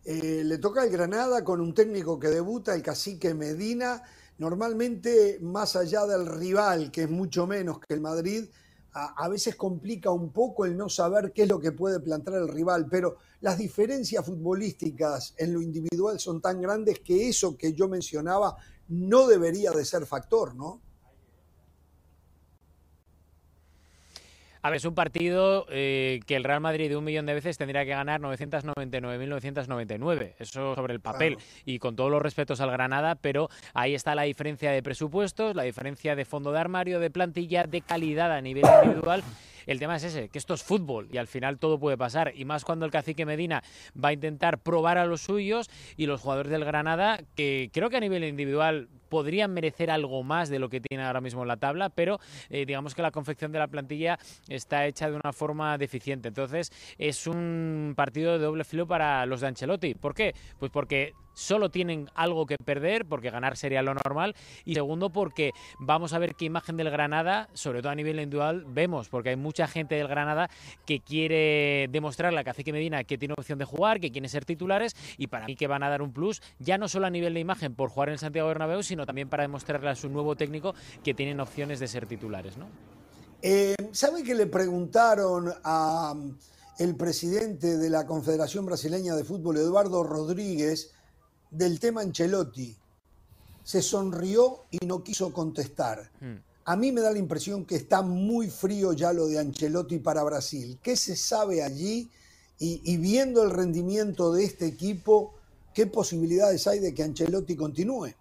[0.04, 4.02] Eh, le toca el Granada con un técnico que debuta, el cacique Medina,
[4.40, 8.46] Normalmente, más allá del rival, que es mucho menos que el Madrid,
[8.92, 12.48] a, veces complica un poco el no saber qué es lo que puede plantear el
[12.48, 17.86] rival, pero las diferencias futbolísticas en lo individual son tan grandes que eso que yo
[17.86, 18.56] mencionaba
[18.88, 20.80] no debería de ser factor, ¿no?
[24.62, 27.56] A ver, es un partido eh, que el Real Madrid de un millón de veces
[27.56, 30.34] tendría que ganar 999.999.
[30.38, 31.38] Eso sobre el papel.
[31.64, 35.62] Y con todos los respetos al Granada, pero ahí está la diferencia de presupuestos, la
[35.62, 39.24] diferencia de fondo de armario, de plantilla, de calidad a nivel individual.
[39.66, 42.32] El tema es ese, que esto es fútbol y al final todo puede pasar.
[42.34, 43.62] Y más cuando el cacique Medina
[44.02, 47.96] va a intentar probar a los suyos y los jugadores del Granada, que creo que
[47.96, 51.58] a nivel individual podrían merecer algo más de lo que tiene ahora mismo en la
[51.58, 52.18] tabla, pero
[52.48, 54.18] eh, digamos que la confección de la plantilla
[54.48, 56.28] está hecha de una forma deficiente.
[56.28, 59.94] Entonces es un partido de doble filo para los de Ancelotti.
[59.94, 60.34] ¿Por qué?
[60.58, 65.52] Pues porque solo tienen algo que perder, porque ganar sería lo normal, y segundo, porque
[65.78, 69.36] vamos a ver qué imagen del Granada, sobre todo a nivel individual, vemos, porque hay
[69.36, 70.50] mucha gente del Granada
[70.86, 74.94] que quiere demostrarle a Cacique Medina que tiene opción de jugar, que quiere ser titulares,
[75.16, 77.40] y para mí que van a dar un plus, ya no solo a nivel de
[77.40, 81.14] imagen por jugar en Santiago Bernabéu, sino también para demostrarle a su nuevo técnico que
[81.14, 82.66] tienen opciones de ser titulares, ¿no?
[83.42, 86.36] Eh, ¿Sabe que le preguntaron a mm,
[86.80, 90.90] el presidente de la Confederación Brasileña de Fútbol, Eduardo Rodríguez,
[91.50, 92.76] del tema Ancelotti.
[93.62, 96.10] Se sonrió y no quiso contestar.
[96.20, 96.36] Hmm.
[96.64, 100.22] A mí me da la impresión que está muy frío ya lo de Ancelotti para
[100.22, 100.78] Brasil.
[100.82, 102.08] ¿Qué se sabe allí?
[102.58, 105.34] Y, viendo el rendimiento de este equipo,
[105.74, 108.14] ¿qué posibilidades hay de que Ancelotti continúe?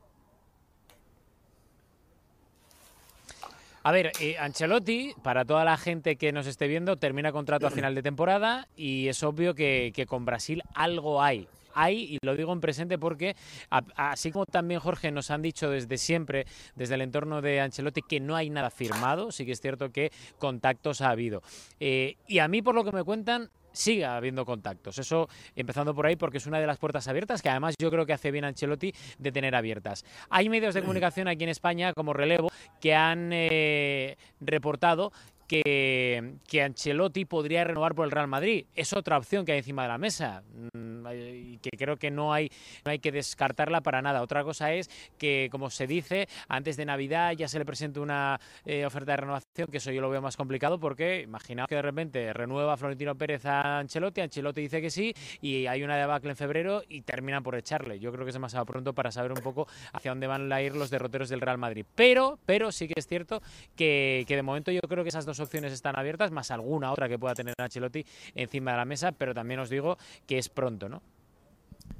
[3.83, 7.71] A ver, eh, Ancelotti, para toda la gente que nos esté viendo, termina contrato a
[7.71, 12.53] final de temporada y es obvio que con Brasil algo hay hay, y lo digo
[12.53, 13.35] en presente porque,
[13.69, 18.19] así como también Jorge nos han dicho desde siempre, desde el entorno de Ancelotti, que
[18.19, 21.41] no hay nada firmado, sí que es cierto que contactos ha habido.
[21.79, 24.97] Eh, y a mí, por lo que me cuentan, sigue habiendo contactos.
[24.97, 28.05] Eso empezando por ahí porque es una de las puertas abiertas que además yo creo
[28.05, 30.05] que hace bien Ancelotti de tener abiertas.
[30.29, 35.11] Hay medios de comunicación aquí en España como Relevo que han eh, reportado
[35.49, 38.67] que, que Ancelotti podría renovar por el Real Madrid.
[38.75, 42.31] Es otra opción que hay encima de la mesa mm, y que creo que no
[42.31, 42.49] hay,
[42.85, 44.21] no hay que descartarla para nada.
[44.21, 48.39] Otra cosa es que, como se dice, antes de Navidad ya se le presente una
[48.63, 51.81] eh, oferta de renovación, que eso yo lo veo más complicado porque imaginaos que de
[51.81, 56.37] repente renueva Florentino Pérez a Ancelotti, Ancelotti dice que sí y hay una debacle en
[56.37, 57.99] febrero y terminan por echarle.
[57.99, 60.75] Yo creo que es demasiado pronto para saber un poco hacia dónde van a ir
[60.75, 61.87] los derroteros del Real Madrid.
[61.95, 63.41] Pero, pero sí que es cierto
[63.75, 67.07] que, que de momento yo creo que esas dos opciones están abiertas, más alguna otra
[67.07, 70.89] que pueda tener Ancelotti encima de la mesa, pero también os digo que es pronto,
[70.89, 71.01] ¿no?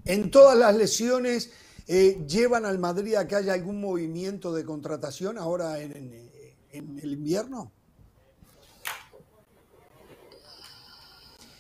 [0.06, 1.52] En todas las lesiones
[1.88, 6.30] eh, llevan al Madrid a que haya algún movimiento de contratación ahora en
[6.72, 7.72] el invierno.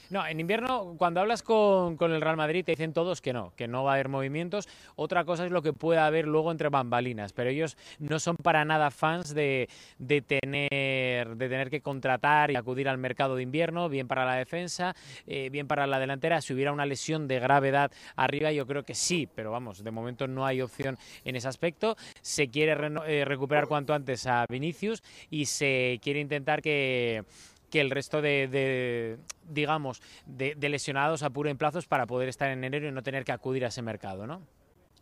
[0.09, 3.67] No, en invierno, cuando hablas con, el Real Madrid, te dicen todos que no, que
[3.67, 4.67] no va a haber movimientos.
[4.95, 8.65] Otra cosa es lo que pueda haber luego entre bambalinas, pero ellos no son para
[8.65, 9.69] nada fans de,
[9.99, 14.95] tener, de tener que contratar y acudir al mercado de invierno, bien para la defensa,
[15.27, 16.41] eh, bien para la delantera.
[16.41, 20.27] Si hubiera una lesión de gravedad arriba, yo creo que sí, pero vamos, de momento
[20.27, 21.95] no hay opción en ese aspecto.
[22.21, 27.25] Se quiere eh, recuperar cuanto antes a Vinicius y se quiere intentar que
[27.69, 32.91] que el resto de, digamos, de, lesionados apuren plazos para poder estar en enero y
[32.91, 34.41] no tener que acudir a ese mercado, ¿no?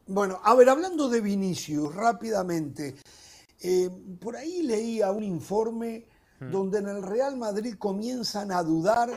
[0.07, 2.95] Bueno, a ver, hablando de Vinicius, rápidamente,
[3.61, 3.89] eh,
[4.21, 6.05] por ahí leía un informe
[6.39, 6.51] hmm.
[6.51, 9.09] donde en el Real Madrid comienzan a dudar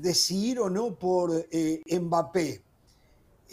[0.00, 2.62] de si ir o no por eh, Mbappé.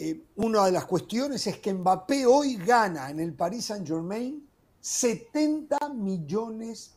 [0.00, 4.46] Eh, una de las cuestiones es que Mbappé hoy gana en el Paris Saint Germain
[4.80, 6.94] 70 millones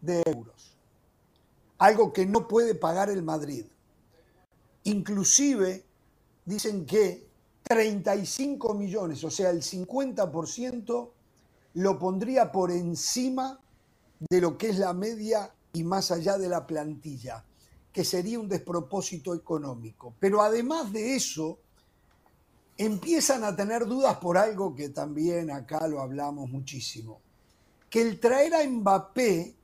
[0.00, 0.75] de euros
[1.78, 3.66] algo que no puede pagar el Madrid.
[4.84, 5.84] Inclusive
[6.44, 7.26] dicen que
[7.62, 11.10] 35 millones, o sea, el 50%,
[11.74, 13.60] lo pondría por encima
[14.30, 17.44] de lo que es la media y más allá de la plantilla,
[17.92, 20.14] que sería un despropósito económico.
[20.20, 21.58] Pero además de eso,
[22.78, 27.20] empiezan a tener dudas por algo que también acá lo hablamos muchísimo,
[27.90, 29.55] que el traer a Mbappé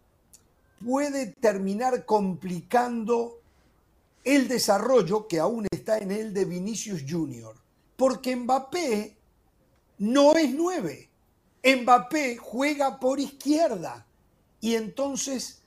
[0.84, 3.40] puede terminar complicando
[4.24, 7.56] el desarrollo que aún está en él de Vinicius Junior.
[7.96, 9.16] Porque Mbappé
[9.98, 11.08] no es nueve.
[11.64, 14.06] Mbappé juega por izquierda
[14.60, 15.62] y entonces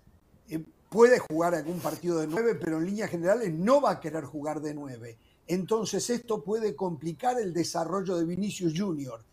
[0.50, 4.26] eh, puede jugar algún partido de nueve, pero en líneas generales no va a querer
[4.26, 5.18] jugar de nueve.
[5.48, 9.24] Entonces esto puede complicar el desarrollo de Vinicius Junior.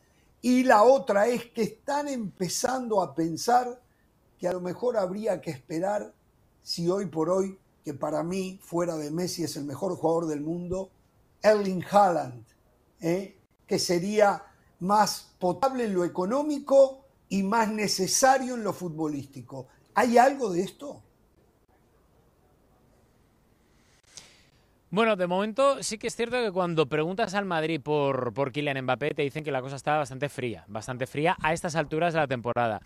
[0.41, 3.82] Y la otra es que están empezando a pensar
[4.43, 6.13] que a lo mejor habría que esperar
[6.65, 10.41] si hoy por hoy, que para mí fuera de Messi es el mejor jugador del
[10.41, 10.91] mundo,
[11.43, 12.45] Erling Haaland,
[13.01, 13.37] ¿eh?
[13.69, 14.43] que sería
[14.81, 19.69] más potable en lo económico y más necesario en lo futbolístico.
[19.95, 21.01] ¿Hay algo de esto?
[24.93, 28.83] Bueno, de momento sí que es cierto que cuando preguntas al Madrid por, por Kylian
[28.83, 32.21] Mbappé te dicen que la cosa está bastante fría, bastante fría a estas alturas de
[32.21, 32.83] la temporada.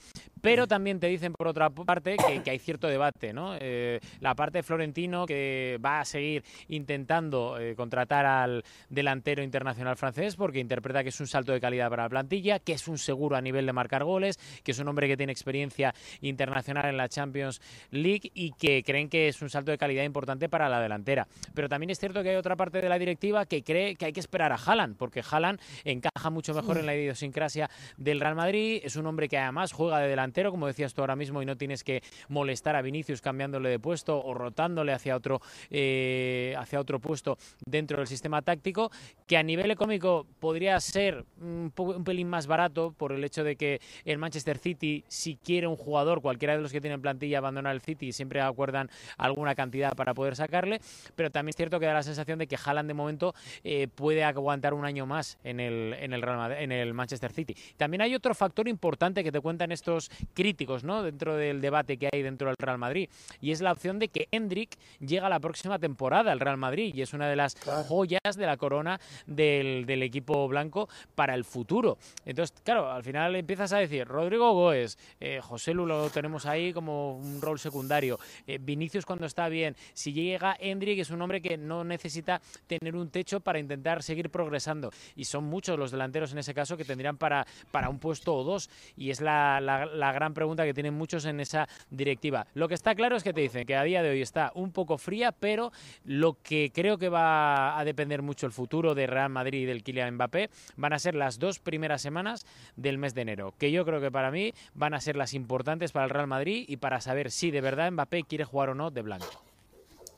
[0.47, 3.57] Pero también te dicen por otra parte que, hay cierto debate, ¿no?
[3.59, 9.97] Eh, la parte de Florentino que va a seguir intentando eh, contratar al delantero internacional
[9.97, 12.97] francés porque interpreta que es un salto de calidad para la plantilla, que es un
[12.97, 16.97] seguro a nivel de marcar goles, que es un hombre que tiene experiencia internacional en
[16.97, 20.81] la Champions League y que creen que es un salto de calidad importante para la
[20.81, 21.27] delantera.
[21.55, 24.13] Pero también es cierto que hay otra parte de la directiva que cree que hay
[24.13, 28.81] que esperar a Haaland, porque Haaland encaja mucho mejor en la idiosincrasia del Real Madrid,
[28.85, 31.57] es un hombre que además juega de delantero, como decías tú ahora mismo, y no
[31.57, 37.01] tienes que molestar a Vinicius cambiándole de puesto o rotándole hacia otro, eh, hacia otro
[37.01, 38.91] puesto dentro del sistema táctico,
[39.27, 41.73] que a nivel económico podría ser un,
[42.05, 46.21] pelín más barato por el hecho de que el Manchester City, si quiere un jugador,
[46.21, 50.37] cualquiera de los que tienen plantilla abandonar el City, siempre acuerdan alguna cantidad para poder
[50.37, 50.81] sacarle,
[51.15, 54.25] pero también es cierto que da la sensación de que Haaland de momento eh, puede
[54.25, 57.55] aguantar un año más en, el en el Manchester City.
[57.77, 61.03] También hay otro factor importante que te cuentan estos críticos ¿no?
[61.03, 63.09] dentro del debate que hay dentro del Real Madrid
[63.41, 67.03] y es la opción de que Hendrik llega la próxima temporada al Real Madrid y
[67.03, 67.57] es una de las
[67.89, 71.99] joyas de la corona del, equipo blanco para el futuro.
[72.25, 76.73] Entonces, claro, al final empiezas a decir, Rodrigo Goes, eh, José Lu lo tenemos ahí
[76.73, 81.41] como un rol secundario, eh, Vinicius cuando está bien, si llega Hendrik es un hombre
[81.41, 84.91] que no necesita tener un techo para intentar seguir progresando.
[85.15, 88.45] Y son muchos los delanteros en ese caso que tendrían para, para un puesto o
[88.45, 88.71] dos.
[88.97, 92.47] Y es la, la gran pregunta que tienen muchos en esa directiva.
[92.55, 94.73] Lo que está claro es que te dicen que a día de hoy está un
[94.73, 95.73] poco fría, pero
[96.05, 99.83] lo que creo que va a depender mucho el futuro de Real Madrid y del
[99.83, 103.85] Kylian Mbappé van a ser las dos primeras semanas del mes de enero, que yo
[103.85, 107.01] creo que para mí van a ser las importantes para el Real Madrid y para
[107.01, 109.27] saber si de verdad Mbappé quiere jugar o no de blanco.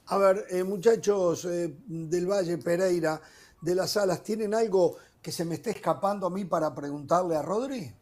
[0.06, 3.20] A ver, eh, muchachos eh, del Valle Pereira,
[3.60, 7.42] de las Alas, ¿tienen algo que se me esté escapando a mí para preguntarle a
[7.42, 7.92] Rodri?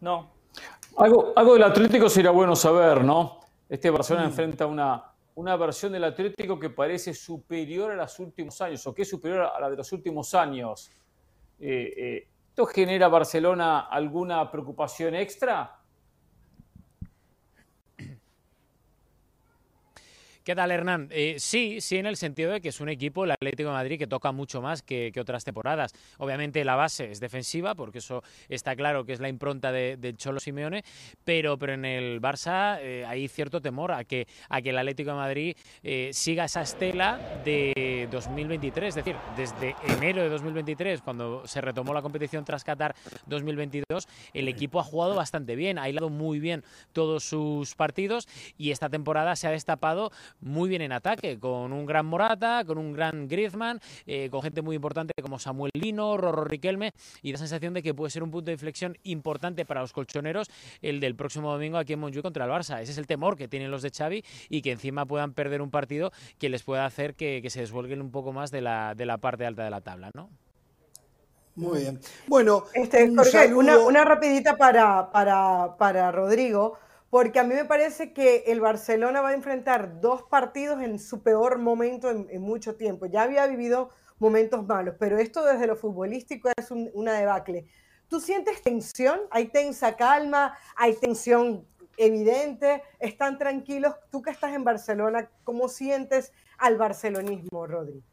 [0.00, 0.39] No.
[0.96, 3.40] Algo, algo del Atlético sería bueno saber, ¿no?
[3.68, 4.30] Este Barcelona mm.
[4.30, 9.02] enfrenta una, una versión del Atlético que parece superior a los últimos años, o que
[9.02, 10.90] es superior a la de los últimos años.
[11.58, 15.79] Eh, ¿Esto genera Barcelona alguna preocupación extra?
[20.50, 21.06] ¿Qué tal, Hernán?
[21.12, 24.00] Eh, sí, sí, en el sentido de que es un equipo, el Atlético de Madrid,
[24.00, 25.92] que toca mucho más que, otras temporadas.
[26.18, 30.40] Obviamente la base es defensiva, porque eso está claro que es la impronta de, Cholo
[30.40, 30.82] Simeone,
[31.22, 35.10] pero, pero en el Barça eh, hay cierto temor a que, a que el Atlético
[35.10, 41.46] de Madrid eh, siga esa estela de 2023, es decir, desde enero de 2023, cuando
[41.46, 46.10] se retomó la competición tras Qatar 2022, el equipo ha jugado bastante bien, ha hilado
[46.10, 48.26] muy bien todos sus partidos
[48.58, 52.78] y esta temporada se ha destapado muy bien en ataque, con un gran Morata, con
[52.78, 57.38] un gran Griezmann, eh, con gente muy importante como Samuel Lino, Rorro Riquelme, y da
[57.38, 60.48] sensación de que puede ser un punto de inflexión importante para los colchoneros
[60.82, 62.80] el del próximo domingo aquí en Montjuic contra el Barça.
[62.80, 65.70] Ese es el temor que tienen los de Xavi y que encima puedan perder un
[65.70, 69.18] partido que les pueda hacer que, se desvuelguen un poco más de la, de la
[69.18, 70.30] parte alta de la tabla, ¿no?
[71.56, 72.00] Muy bien.
[72.28, 76.78] Bueno, este, una, una, rapidita para, para, para Rodrigo
[77.10, 81.22] porque a mí me parece que el Barcelona va a enfrentar dos partidos en su
[81.22, 83.06] peor momento en, mucho tiempo.
[83.06, 87.66] Ya había vivido momentos malos, pero esto desde lo futbolístico es una debacle.
[88.08, 89.20] ¿Tú sientes tensión?
[89.30, 90.56] ¿Hay tensa calma?
[90.76, 92.82] ¿Hay tensión evidente?
[93.00, 93.94] ¿Están tranquilos?
[94.10, 98.04] Tú que estás en Barcelona, ¿cómo sientes al barcelonismo, Rodri?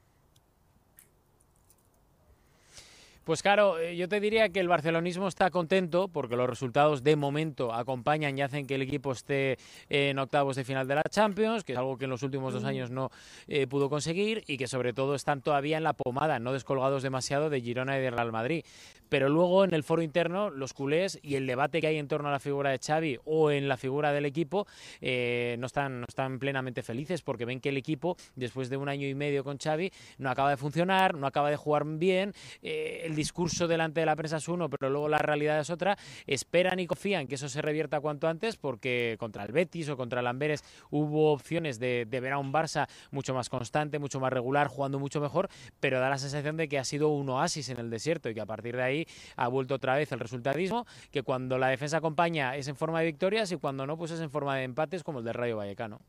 [3.28, 7.18] Pues claro, eh, yo te diría que el barcelonismo está contento porque los resultados de
[7.18, 9.58] momento acompañan y hacen que el equipo esté
[9.90, 12.64] en octavos de final de la Champions, que es algo que en los últimos dos
[12.64, 13.12] años no
[13.50, 17.50] eh, pudo conseguir y que sobre todo están todavía en la pomada, no descolgados demasiado
[17.50, 18.64] de Girona y de Real Madrid.
[19.10, 22.30] Pero luego en el foro interno, los culés y el debate que hay en torno
[22.30, 24.68] a la figura de Xavi o en la figura del equipo
[25.02, 28.90] eh, no, están, no están plenamente felices porque ven que el equipo, después de un
[28.90, 32.34] año y medio con Xavi, no acaba de funcionar, no acaba de jugar bien.
[32.62, 35.98] el discurso delante de la prensa es uno, pero luego la realidad es otra.
[36.26, 40.22] Esperan y confían que eso se revierta cuanto antes porque contra el Betis o contra
[40.22, 44.68] el Amberes hubo opciones de, ver a un Barça mucho más constante, mucho más regular,
[44.68, 47.90] jugando mucho mejor, pero da la sensación de que ha sido un oasis en el
[47.90, 48.97] desierto y que a partir de ahí
[49.36, 53.08] ha vuelto otra vez el resultadismo, que cuando la defensa acompaña es en forma de
[53.08, 56.00] victorias y cuando no, pues es en forma de empates como el del Rayo Vallecano.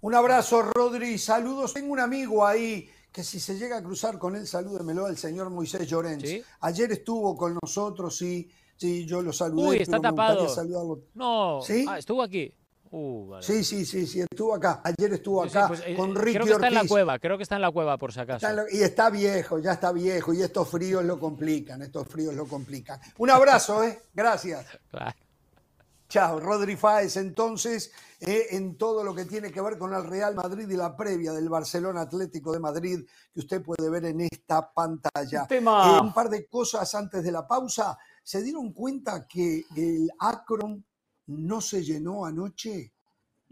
[0.00, 1.16] Un abrazo, Rodri.
[1.18, 1.72] Saludos.
[1.72, 5.48] Tengo un amigo ahí que si se llega a cruzar con él, salúdemelo al señor
[5.48, 6.44] Moisés Llorens.
[6.60, 9.68] Ayer estuvo con nosotros y sí, yo lo saludé.
[9.68, 10.46] Uy, está tapado.
[11.14, 11.86] No, ¿Sí?
[11.88, 12.52] Ah, estuvo aquí.
[12.96, 14.80] Uh, sí, sí, sí, sí, estuvo acá.
[14.84, 17.42] Ayer estuvo acá pues, eh, con Ricky Creo que está en la cueva, creo que
[17.42, 18.46] está en la cueva por si acaso.
[18.70, 23.00] y está viejo, ya está viejo, y estos fríos lo complican, estos fríos lo complican.
[23.18, 24.00] Un abrazo, ¿eh?
[24.14, 24.64] Gracias.
[26.08, 30.36] Chao, Rodri Fáez, entonces, eh, en todo lo que tiene que ver con el Real
[30.36, 33.00] Madrid y la previa del Barcelona Atlético de Madrid,
[33.32, 35.48] que usted puede ver en esta pantalla.
[35.50, 37.98] Un, eh, un par de cosas antes de la pausa.
[38.22, 40.84] ¿Se dieron cuenta que el Akron
[41.26, 42.94] no se llenó anoche?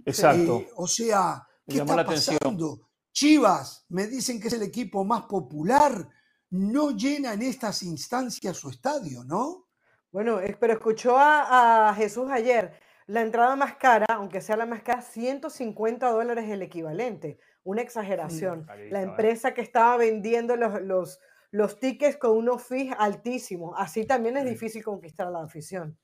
[0.05, 0.61] Exacto.
[0.61, 2.89] Eh, o sea, ¿qué está pasando?
[3.13, 6.09] Chivas, me dicen que es el equipo más popular,
[6.51, 9.67] no llena en estas instancias su estadio, ¿no?
[10.11, 12.75] Bueno, pero escuchó a, Jesús ayer.
[13.07, 17.39] La entrada más cara, aunque sea la más cara, 150 dólares el equivalente.
[17.65, 18.67] Una exageración.
[18.91, 19.05] la ¿eh?
[19.05, 23.75] empresa que estaba vendiendo los, los, los tickets con unos fees altísimos.
[23.77, 25.99] Así también es difícil conquistar la afición.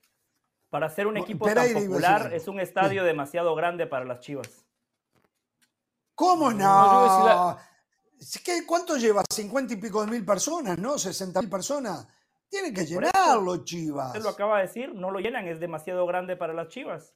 [0.71, 4.67] Para ser un equipo tan popular, es un estadio demasiado grande para las Chivas.
[6.15, 7.57] ¿Cómo no?
[8.67, 9.23] ¿Cuánto lleva?
[9.31, 10.99] 50 y pico de mil personas, ¿no?
[10.99, 12.07] 60 mil personas.
[12.51, 14.09] Tienen que llenarlo, Chivas.
[14.09, 17.13] Usted lo acaba de decir, no lo llenan, es demasiado grande para las Chivas.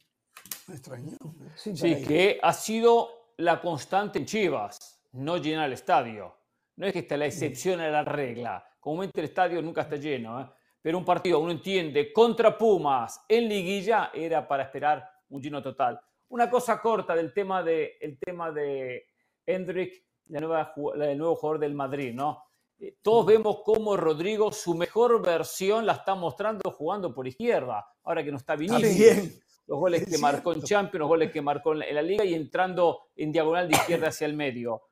[0.69, 1.17] extraño.
[1.57, 6.37] Sí, que ha sido la constante en Chivas, no llenar el estadio.
[6.77, 8.65] No es que esté la excepción a la regla.
[8.81, 10.47] Comúnmente el estadio nunca está lleno, ¿eh?
[10.83, 16.01] Pero un partido, uno entiende, contra Pumas en liguilla era para esperar un lleno total.
[16.29, 19.07] Una cosa corta del tema de, el tema de
[19.47, 22.43] Hendrik, la nueva, el nuevo jugador del Madrid, ¿no?
[22.83, 28.25] eh, todos vemos cómo Rodrigo, su mejor versión, la está mostrando jugando por izquierda, ahora
[28.25, 29.39] que no está Vinicius.
[29.69, 33.11] Los goles que marcó en Champions, los goles que marcó en la Liga y entrando
[33.15, 34.83] en diagonal de izquierda hacia el medio.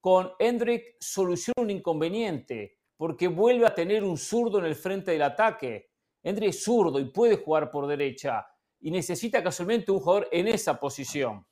[0.00, 5.22] Con Hendrik soluciona un inconveniente, porque vuelve a tener un zurdo en el frente del
[5.22, 5.90] ataque.
[6.22, 8.46] Hendrik es zurdo y puede jugar por derecha
[8.78, 11.44] y necesita casualmente un jugador en esa posición.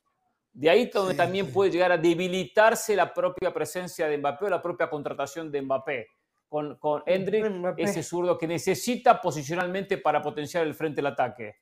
[0.53, 4.63] De ahí donde también puede llegar a debilitarse la propia presencia de Mbappé o la
[4.63, 6.07] propia contratación de Mbappé.
[6.49, 7.45] Con, con Hendrik,
[7.79, 11.57] ese zurdo que necesita posicionalmente para potenciar el frente del ataque.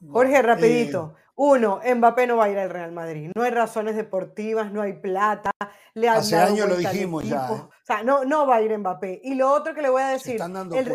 [0.00, 1.14] Jorge, rapidito.
[1.38, 3.30] Uno, Mbappé no va a ir al Real Madrid.
[3.34, 5.50] No hay razones deportivas, no hay plata.
[5.92, 7.46] Le Hace años lo dijimos ya.
[7.48, 7.52] ¿eh?
[7.52, 9.20] O sea, no, no va a ir Mbappé.
[9.22, 10.40] Y lo otro que le voy a decir,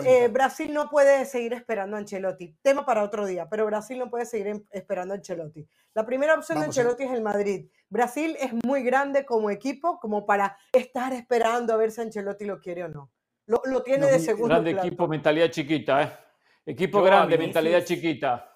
[0.03, 2.57] eh, Brasil no puede seguir esperando a Ancelotti.
[2.63, 5.67] Tema para otro día, pero Brasil no puede seguir esperando a Ancelotti.
[5.93, 7.69] La primera opción de Ancelotti es el Madrid.
[7.87, 12.59] Brasil es muy grande como equipo como para estar esperando a ver si Ancelotti lo
[12.59, 13.11] quiere o no.
[13.45, 16.11] Lo, tiene de segundo Grande equipo, mentalidad chiquita, ¿eh?
[16.65, 18.50] Equipo grande, mentalidad chiquita.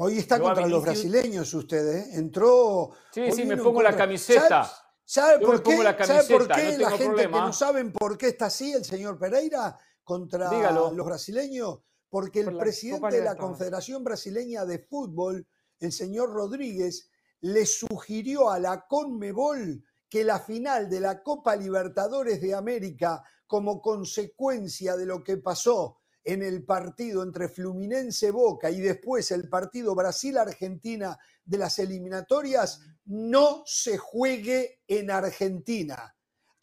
[0.00, 2.10] Hoy está contra los brasileños usted, ¿eh?
[2.12, 2.92] Entró.
[3.10, 4.70] Sí, sí, me pongo la camiseta.
[5.04, 5.82] ¿Sabe, por qué?
[5.82, 9.76] La por qué la gente que no saben por qué está así el señor Pereira
[10.04, 11.80] contra los brasileños?
[12.08, 15.44] Porque el presidente de la Confederación Brasileña de Fútbol,
[15.80, 22.40] el señor Rodríguez, le sugirió a la Conmebol que la final de la Copa Libertadores
[22.40, 28.80] de América, como consecuencia de lo que pasó en el partido entre Fluminense Boca y
[28.80, 36.14] después el partido Brasil-Argentina de las eliminatorias no se juegue en Argentina.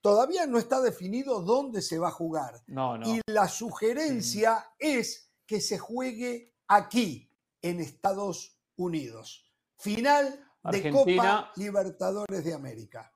[0.02, 2.62] Todavía no está definido dónde se va a jugar.
[3.06, 7.28] Y la sugerencia es que se juegue aquí,
[7.60, 9.52] en Estados Unidos.
[9.78, 13.12] Final de Copa Libertadores de América.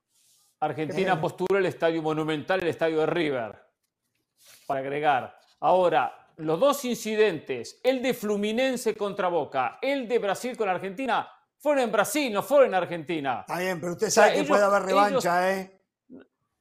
[0.59, 3.55] Argentina postura el estadio monumental, el estadio de River,
[4.65, 5.39] para agregar.
[5.59, 11.83] Ahora, los dos incidentes, el de Fluminense contra Boca, el de Brasil con Argentina, fueron
[11.83, 13.41] en Brasil, no fueron en Argentina.
[13.41, 15.81] Está bien, pero usted sabe que puede haber revancha, ¿eh?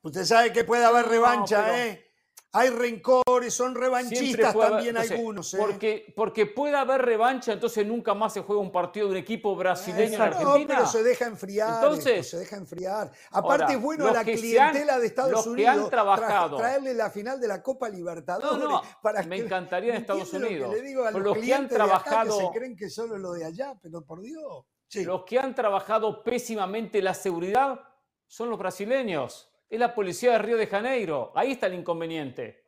[0.02, 2.07] Usted sabe que puede haber revancha, ¿eh?
[2.52, 5.52] Hay rencores, son revanchistas también algunos.
[5.52, 5.58] ¿eh?
[5.58, 9.54] Porque, porque puede haber revancha, entonces nunca más se juega un partido de un equipo
[9.54, 10.58] brasileño en Argentina.
[10.58, 11.74] No, pero se deja enfriar.
[11.74, 13.12] Entonces, se deja enfriar.
[13.30, 17.62] Aparte es bueno la clientela de Estados Unidos han trabajado, traerle la final de la
[17.62, 18.68] Copa Libertadores.
[18.68, 20.72] No, para me encantaría en Estados Unidos.
[20.72, 24.02] le digo a los, que han trabajado, se creen que solo lo de allá, pero
[24.04, 24.64] por Dios.
[24.94, 27.80] Los que han trabajado pésimamente la seguridad
[28.26, 31.32] son los brasileños es la policía de Río de Janeiro.
[31.34, 32.64] Ahí está el inconveniente.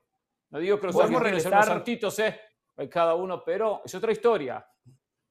[0.51, 2.41] No digo que los argentinos son los santitos, ¿eh?
[2.91, 4.67] Cada uno, pero es otra historia.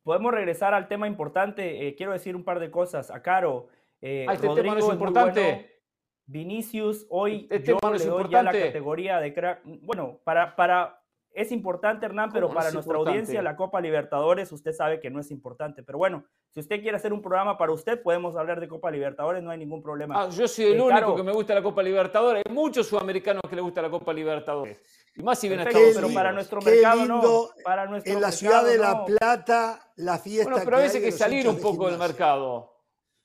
[0.04, 1.88] Podemos regresar al tema importante.
[1.88, 3.12] Eh, quiero decir un par de cosas.
[3.12, 3.68] A Caro,
[4.02, 5.82] eh, ah, este tema no es importante.
[6.26, 9.62] Vinicius, hoy este yo le doy ya la categoría de crack.
[9.64, 10.99] Bueno, para, para
[11.34, 15.32] es importante, Hernán, pero para nuestra audiencia la Copa Libertadores usted sabe que no es
[15.32, 15.84] importante.
[15.84, 19.44] Pero bueno, si usted quiere hacer un programa para usted, podemos hablar de Copa Libertadores,
[19.44, 20.24] no hay ningún problema.
[20.24, 22.44] Ah, yo soy el eh, único que me gusta la Copa Libertadores.
[22.46, 24.82] Hay muchos sudamericanos que les gusta la Copa Libertadores.
[25.16, 27.50] Y más si viene a Estados Pero para nuestro mercado no.
[27.64, 30.50] Para nuestro en la ciudad de La Plata, la fiesta.
[30.50, 32.76] Bueno, pero a veces hay que salir un poco del mercado.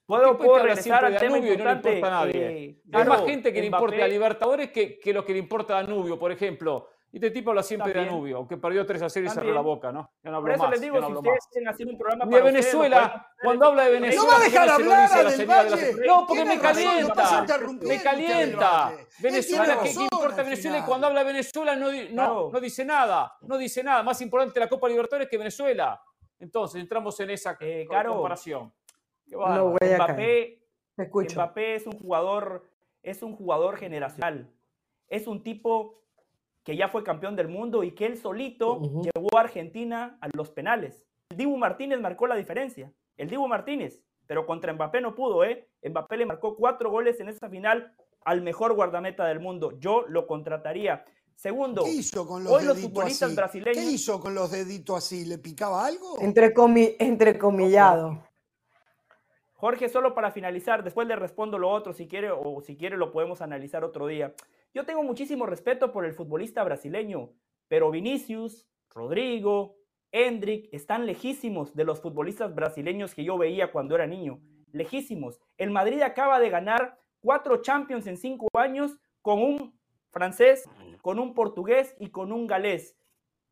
[0.07, 1.88] Puedo, puedo regresar al tema importante.
[1.88, 2.46] No le importa a nadie.
[2.46, 5.78] Eh, hay más gente que le importa a Libertadores que, que lo que le importa
[5.78, 6.88] a Danubio, por ejemplo.
[7.14, 9.60] Y este tipo habla siempre de Danubio, aunque perdió 3 a 0 y cerró la
[9.60, 10.10] boca, ¿no?
[10.20, 13.28] Ya no Por eso les digo, si ustedes quieren hacer un programa para De Venezuela,
[13.40, 14.22] cuando habla de Venezuela.
[14.24, 15.94] No va a dejar hablar a del Valle.
[16.08, 17.46] No, porque me calienta.
[17.82, 18.92] Me calienta.
[19.20, 20.78] Venezuela, ¿qué, importa Venezuela?
[20.80, 23.32] Y cuando habla de Venezuela no, no, no dice nada.
[23.42, 24.02] No dice nada.
[24.02, 26.02] Más importante la Copa Libertadores que Venezuela.
[26.40, 28.74] Entonces, entramos en esa eh, comparación.
[29.28, 30.58] No voy a Mbappé,
[30.96, 32.68] Mbappé es un jugador,
[33.04, 34.50] es un jugador generacional.
[35.06, 36.03] Es un tipo
[36.64, 40.50] que ya fue campeón del mundo y que él solito llevó a Argentina a los
[40.50, 41.04] penales.
[41.30, 42.92] El Dibu Martínez marcó la diferencia.
[43.16, 45.68] El Dibu Martínez, pero contra Mbappé no pudo, ¿eh?
[45.82, 47.94] Mbappé le marcó cuatro goles en esa final
[48.24, 49.78] al mejor guardameta del mundo.
[49.78, 51.04] Yo lo contrataría.
[51.36, 53.76] Segundo, ¿qué hizo con los, deditos futbolistas brasileños.
[53.76, 55.24] ¿Qué hizo con los deditos así?
[55.26, 56.18] ¿Le picaba algo?
[56.20, 56.54] Entre
[56.98, 58.22] entrecomillado.
[59.64, 63.10] Jorge, solo para finalizar, después le respondo lo otro si quiere o si quiere lo
[63.10, 64.34] podemos analizar otro día.
[64.74, 67.30] Yo tengo muchísimo respeto por el futbolista brasileño,
[67.66, 69.78] pero Vinicius, Rodrigo,
[70.12, 74.38] Hendrik están lejísimos de los futbolistas brasileños que yo veía cuando era niño.
[74.70, 75.40] Lejísimos.
[75.56, 80.68] El Madrid acaba de ganar cuatro Champions en cinco años con un francés,
[81.00, 82.98] con un portugués y con un galés.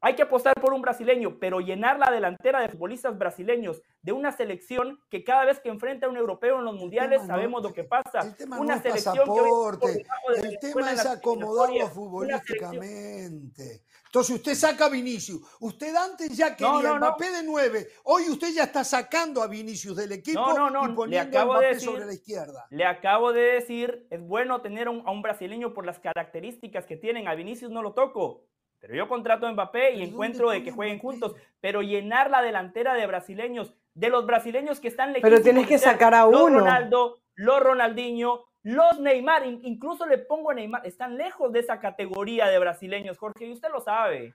[0.04, 4.32] Hay que apostar por un brasileño, pero llenar la delantera de futbolistas brasileños de una
[4.32, 7.84] selección que cada vez que enfrenta a un europeo en los mundiales sabemos lo que
[7.84, 8.18] pasa.
[8.18, 10.04] El tema una no es pasaporte,
[10.42, 13.82] el tema es acomodarlo futbolísticamente.
[14.06, 15.40] Entonces usted saca a Vinicius.
[15.60, 17.88] Usted antes ya quería no, Mbappé de 9.
[18.02, 22.12] Hoy usted ya está sacando a Vinicius del equipo y poniendo a Mbappé sobre la
[22.12, 22.66] izquierda.
[22.70, 27.28] Le acabo de decir, es bueno tener a un brasileño por las características que tienen.
[27.28, 28.42] A Vinicius no lo toco.
[28.82, 31.36] Pero yo contrato a Mbappé y encuentro de que jueguen juntos.
[31.60, 35.14] Pero llenar la delantera de brasileños, de los brasileños que están.
[35.22, 36.48] Pero tienes que sacar a uno.
[36.48, 41.78] Los Ronaldo, los Ronaldinho, los Neymar, incluso le pongo a Neymar, están lejos de esa
[41.78, 44.34] categoría de brasileños, Jorge, y usted lo sabe.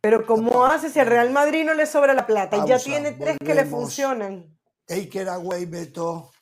[0.00, 2.56] Pero ¿cómo hace si al Real Madrid no le sobra la plata?
[2.56, 4.58] y ya tiene tres que le funcionan.
[4.84, 6.32] Take it away, Beto.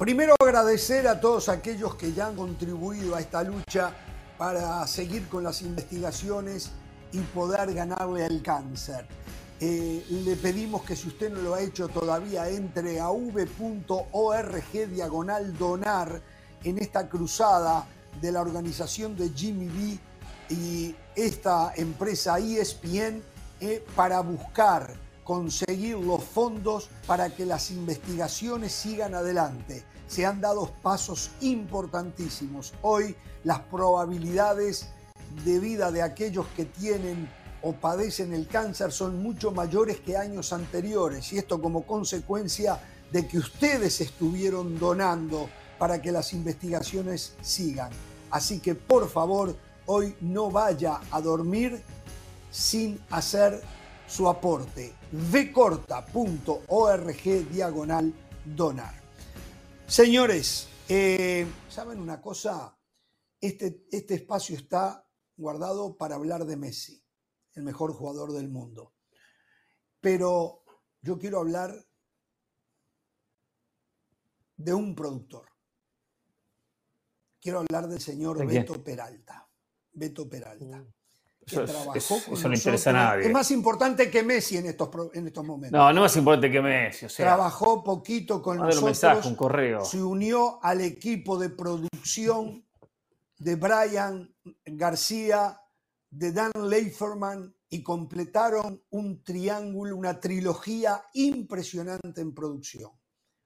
[0.00, 3.92] Primero agradecer a todos aquellos que ya han contribuido a esta lucha
[4.38, 6.70] para seguir con las investigaciones
[7.12, 9.06] y poder ganarle al cáncer.
[9.60, 15.58] Eh, le pedimos que si usted no lo ha hecho todavía, entre a v.org diagonal
[15.58, 16.22] donar
[16.64, 17.86] en esta cruzada
[18.22, 23.22] de la organización de Jimmy B y esta empresa ESPN
[23.60, 24.94] eh, para buscar
[25.30, 32.74] conseguir los fondos para que las investigaciones sigan adelante se han dado pasos importantísimos.
[32.82, 33.14] Hoy
[33.44, 34.88] las probabilidades
[35.44, 37.30] de vida de aquellos que tienen
[37.62, 42.80] o padecen el cáncer son mucho mayores que años anteriores y esto como consecuencia
[43.12, 47.90] de que ustedes estuvieron donando para que las investigaciones sigan.
[48.32, 49.54] Así que por favor,
[49.86, 51.80] hoy no vaya a dormir
[52.50, 53.62] sin hacer
[54.10, 54.92] su aporte.
[55.12, 56.02] vcorta.org
[57.50, 58.12] diagonal
[58.44, 58.94] donar.
[59.86, 62.76] Señores, eh, ¿saben una cosa?
[63.40, 65.06] Este, este espacio está
[65.36, 67.02] guardado para hablar de Messi,
[67.54, 68.94] el mejor jugador del mundo.
[70.00, 70.64] Pero
[71.00, 71.86] yo quiero hablar
[74.56, 75.48] de un productor.
[77.40, 79.48] Quiero hablar del señor Beto Peralta.
[79.92, 80.84] Beto Peralta.
[81.46, 81.96] Mm.
[81.96, 83.26] Eso, no interesa a nadie.
[83.26, 85.78] Es más importante que Messi en estos, en estos momentos.
[85.78, 87.06] No, no es más importante que Messi.
[87.06, 88.78] Trabajó poquito con nosotros.
[88.78, 89.84] Un mensaje, un correo.
[89.84, 92.64] Se unió al equipo de producción
[93.38, 94.32] de Brian
[94.64, 95.60] García,
[96.10, 102.90] de Dan Leiferman y completaron un triángulo, una trilogía impresionante en producción.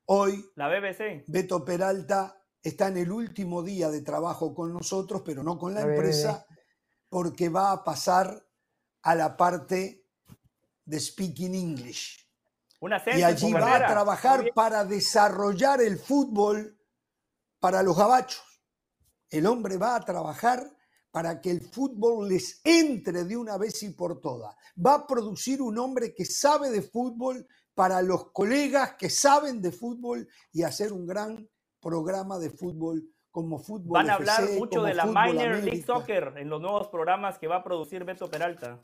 [0.06, 1.24] Hoy, la BBC.
[1.28, 5.82] Beto Peralta está en el último día de trabajo con nosotros, pero no con la,
[5.82, 6.46] empresa
[7.14, 8.44] porque va a pasar
[9.02, 10.04] a la parte
[10.84, 12.28] de Speaking English.
[13.14, 16.76] y allí va a trabajar para desarrollar el fútbol
[17.60, 18.42] para los gabachos.
[19.30, 20.76] El hombre va a trabajar
[21.12, 24.56] para que el fútbol les entre de una vez y por todas.
[24.84, 29.70] Va a producir un hombre que sabe de fútbol para los colegas que saben de
[29.70, 31.48] fútbol y hacer un gran
[31.78, 33.94] programa de fútbol como fútbol.
[33.94, 37.56] Van a hablar mucho de la Minor League Soccer en los nuevos programas que va
[37.56, 38.78] a producir Beto Peralta.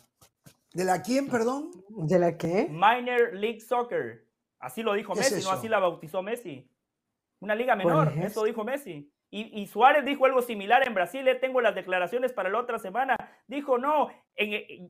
[0.74, 1.70] ¿De la quién, perdón?
[1.88, 2.66] ¿De la qué?
[2.68, 4.26] Minor League Soccer.
[4.59, 6.68] Así lo dijo Messi, no así la bautizó Messi.
[7.38, 9.09] Una liga menor, eso dijo Messi.
[9.30, 13.16] Y, Suárez dijo algo similar en Brasil, le tengo las declaraciones para la otra semana.
[13.46, 14.09] Dijo, no,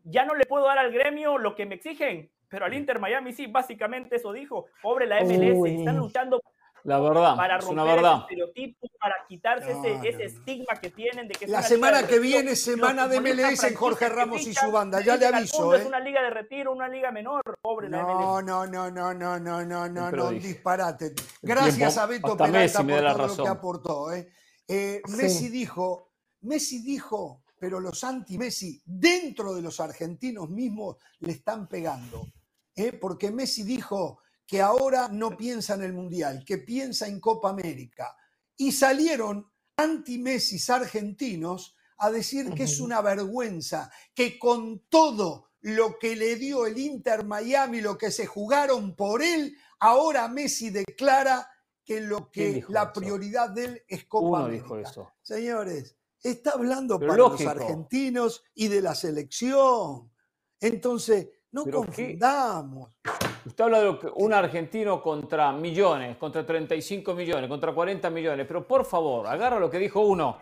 [0.05, 3.35] ya no le puedo dar al gremio lo que me exigen, pero al Inter Miami
[3.35, 4.69] sí, básicamente eso dijo.
[4.81, 6.41] Pobre la MLS, están luchando
[6.85, 8.21] la verdad, para romper una verdad.
[8.23, 8.80] estereotipo,
[9.31, 13.07] quitarse no, ese, no, ese estigma que tienen de que La semana que viene, semana
[13.07, 15.72] de MLS en Jorge Ramos y su banda, ya le aviso.
[15.72, 15.87] Es ¿eh?
[15.87, 18.12] una liga de retiro, una liga menor, pobre la MLS.
[18.12, 21.14] No, no, no, no, no, no, no, no, disparate.
[21.41, 23.37] Gracias a Beto Peralta por todo razón.
[23.39, 24.12] lo que aportó.
[24.12, 24.33] Eh.
[24.66, 25.16] Eh, sí.
[25.16, 26.11] Messi dijo,
[26.41, 32.26] Messi dijo, pero los anti-Messi dentro de los argentinos mismos le están pegando.
[32.74, 37.51] Eh, porque Messi dijo que ahora no piensa en el Mundial, que piensa en Copa
[37.51, 38.16] América.
[38.61, 46.15] Y salieron anti-Messi argentinos a decir que es una vergüenza, que con todo lo que
[46.15, 51.49] le dio el Inter Miami, lo que se jugaron por él, ahora Messi declara
[51.83, 54.79] que lo que la prioridad de él es Copa América.
[54.79, 55.11] eso.
[55.23, 60.13] Señores, está hablando para los argentinos y de la selección.
[60.61, 62.91] Entonces, no confundamos.
[63.47, 68.84] Usted habla de un argentino contra millones, contra 35 millones, contra 40 millones, pero por
[68.84, 70.38] favor, agarra lo que dijo uno.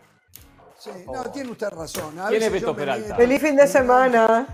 [0.77, 2.15] Sí, no, tiene usted razón.
[2.29, 3.17] ¿Quién es Beto Peralta?
[3.17, 4.47] Feliz fin de semana.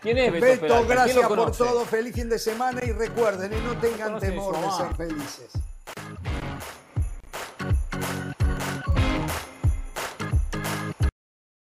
[0.00, 0.94] ¿Quién es Beto, Beto Peralta?
[0.94, 1.84] gracias por todo.
[1.84, 5.50] Feliz fin de semana y recuerden, y no tengan temor de ser felices.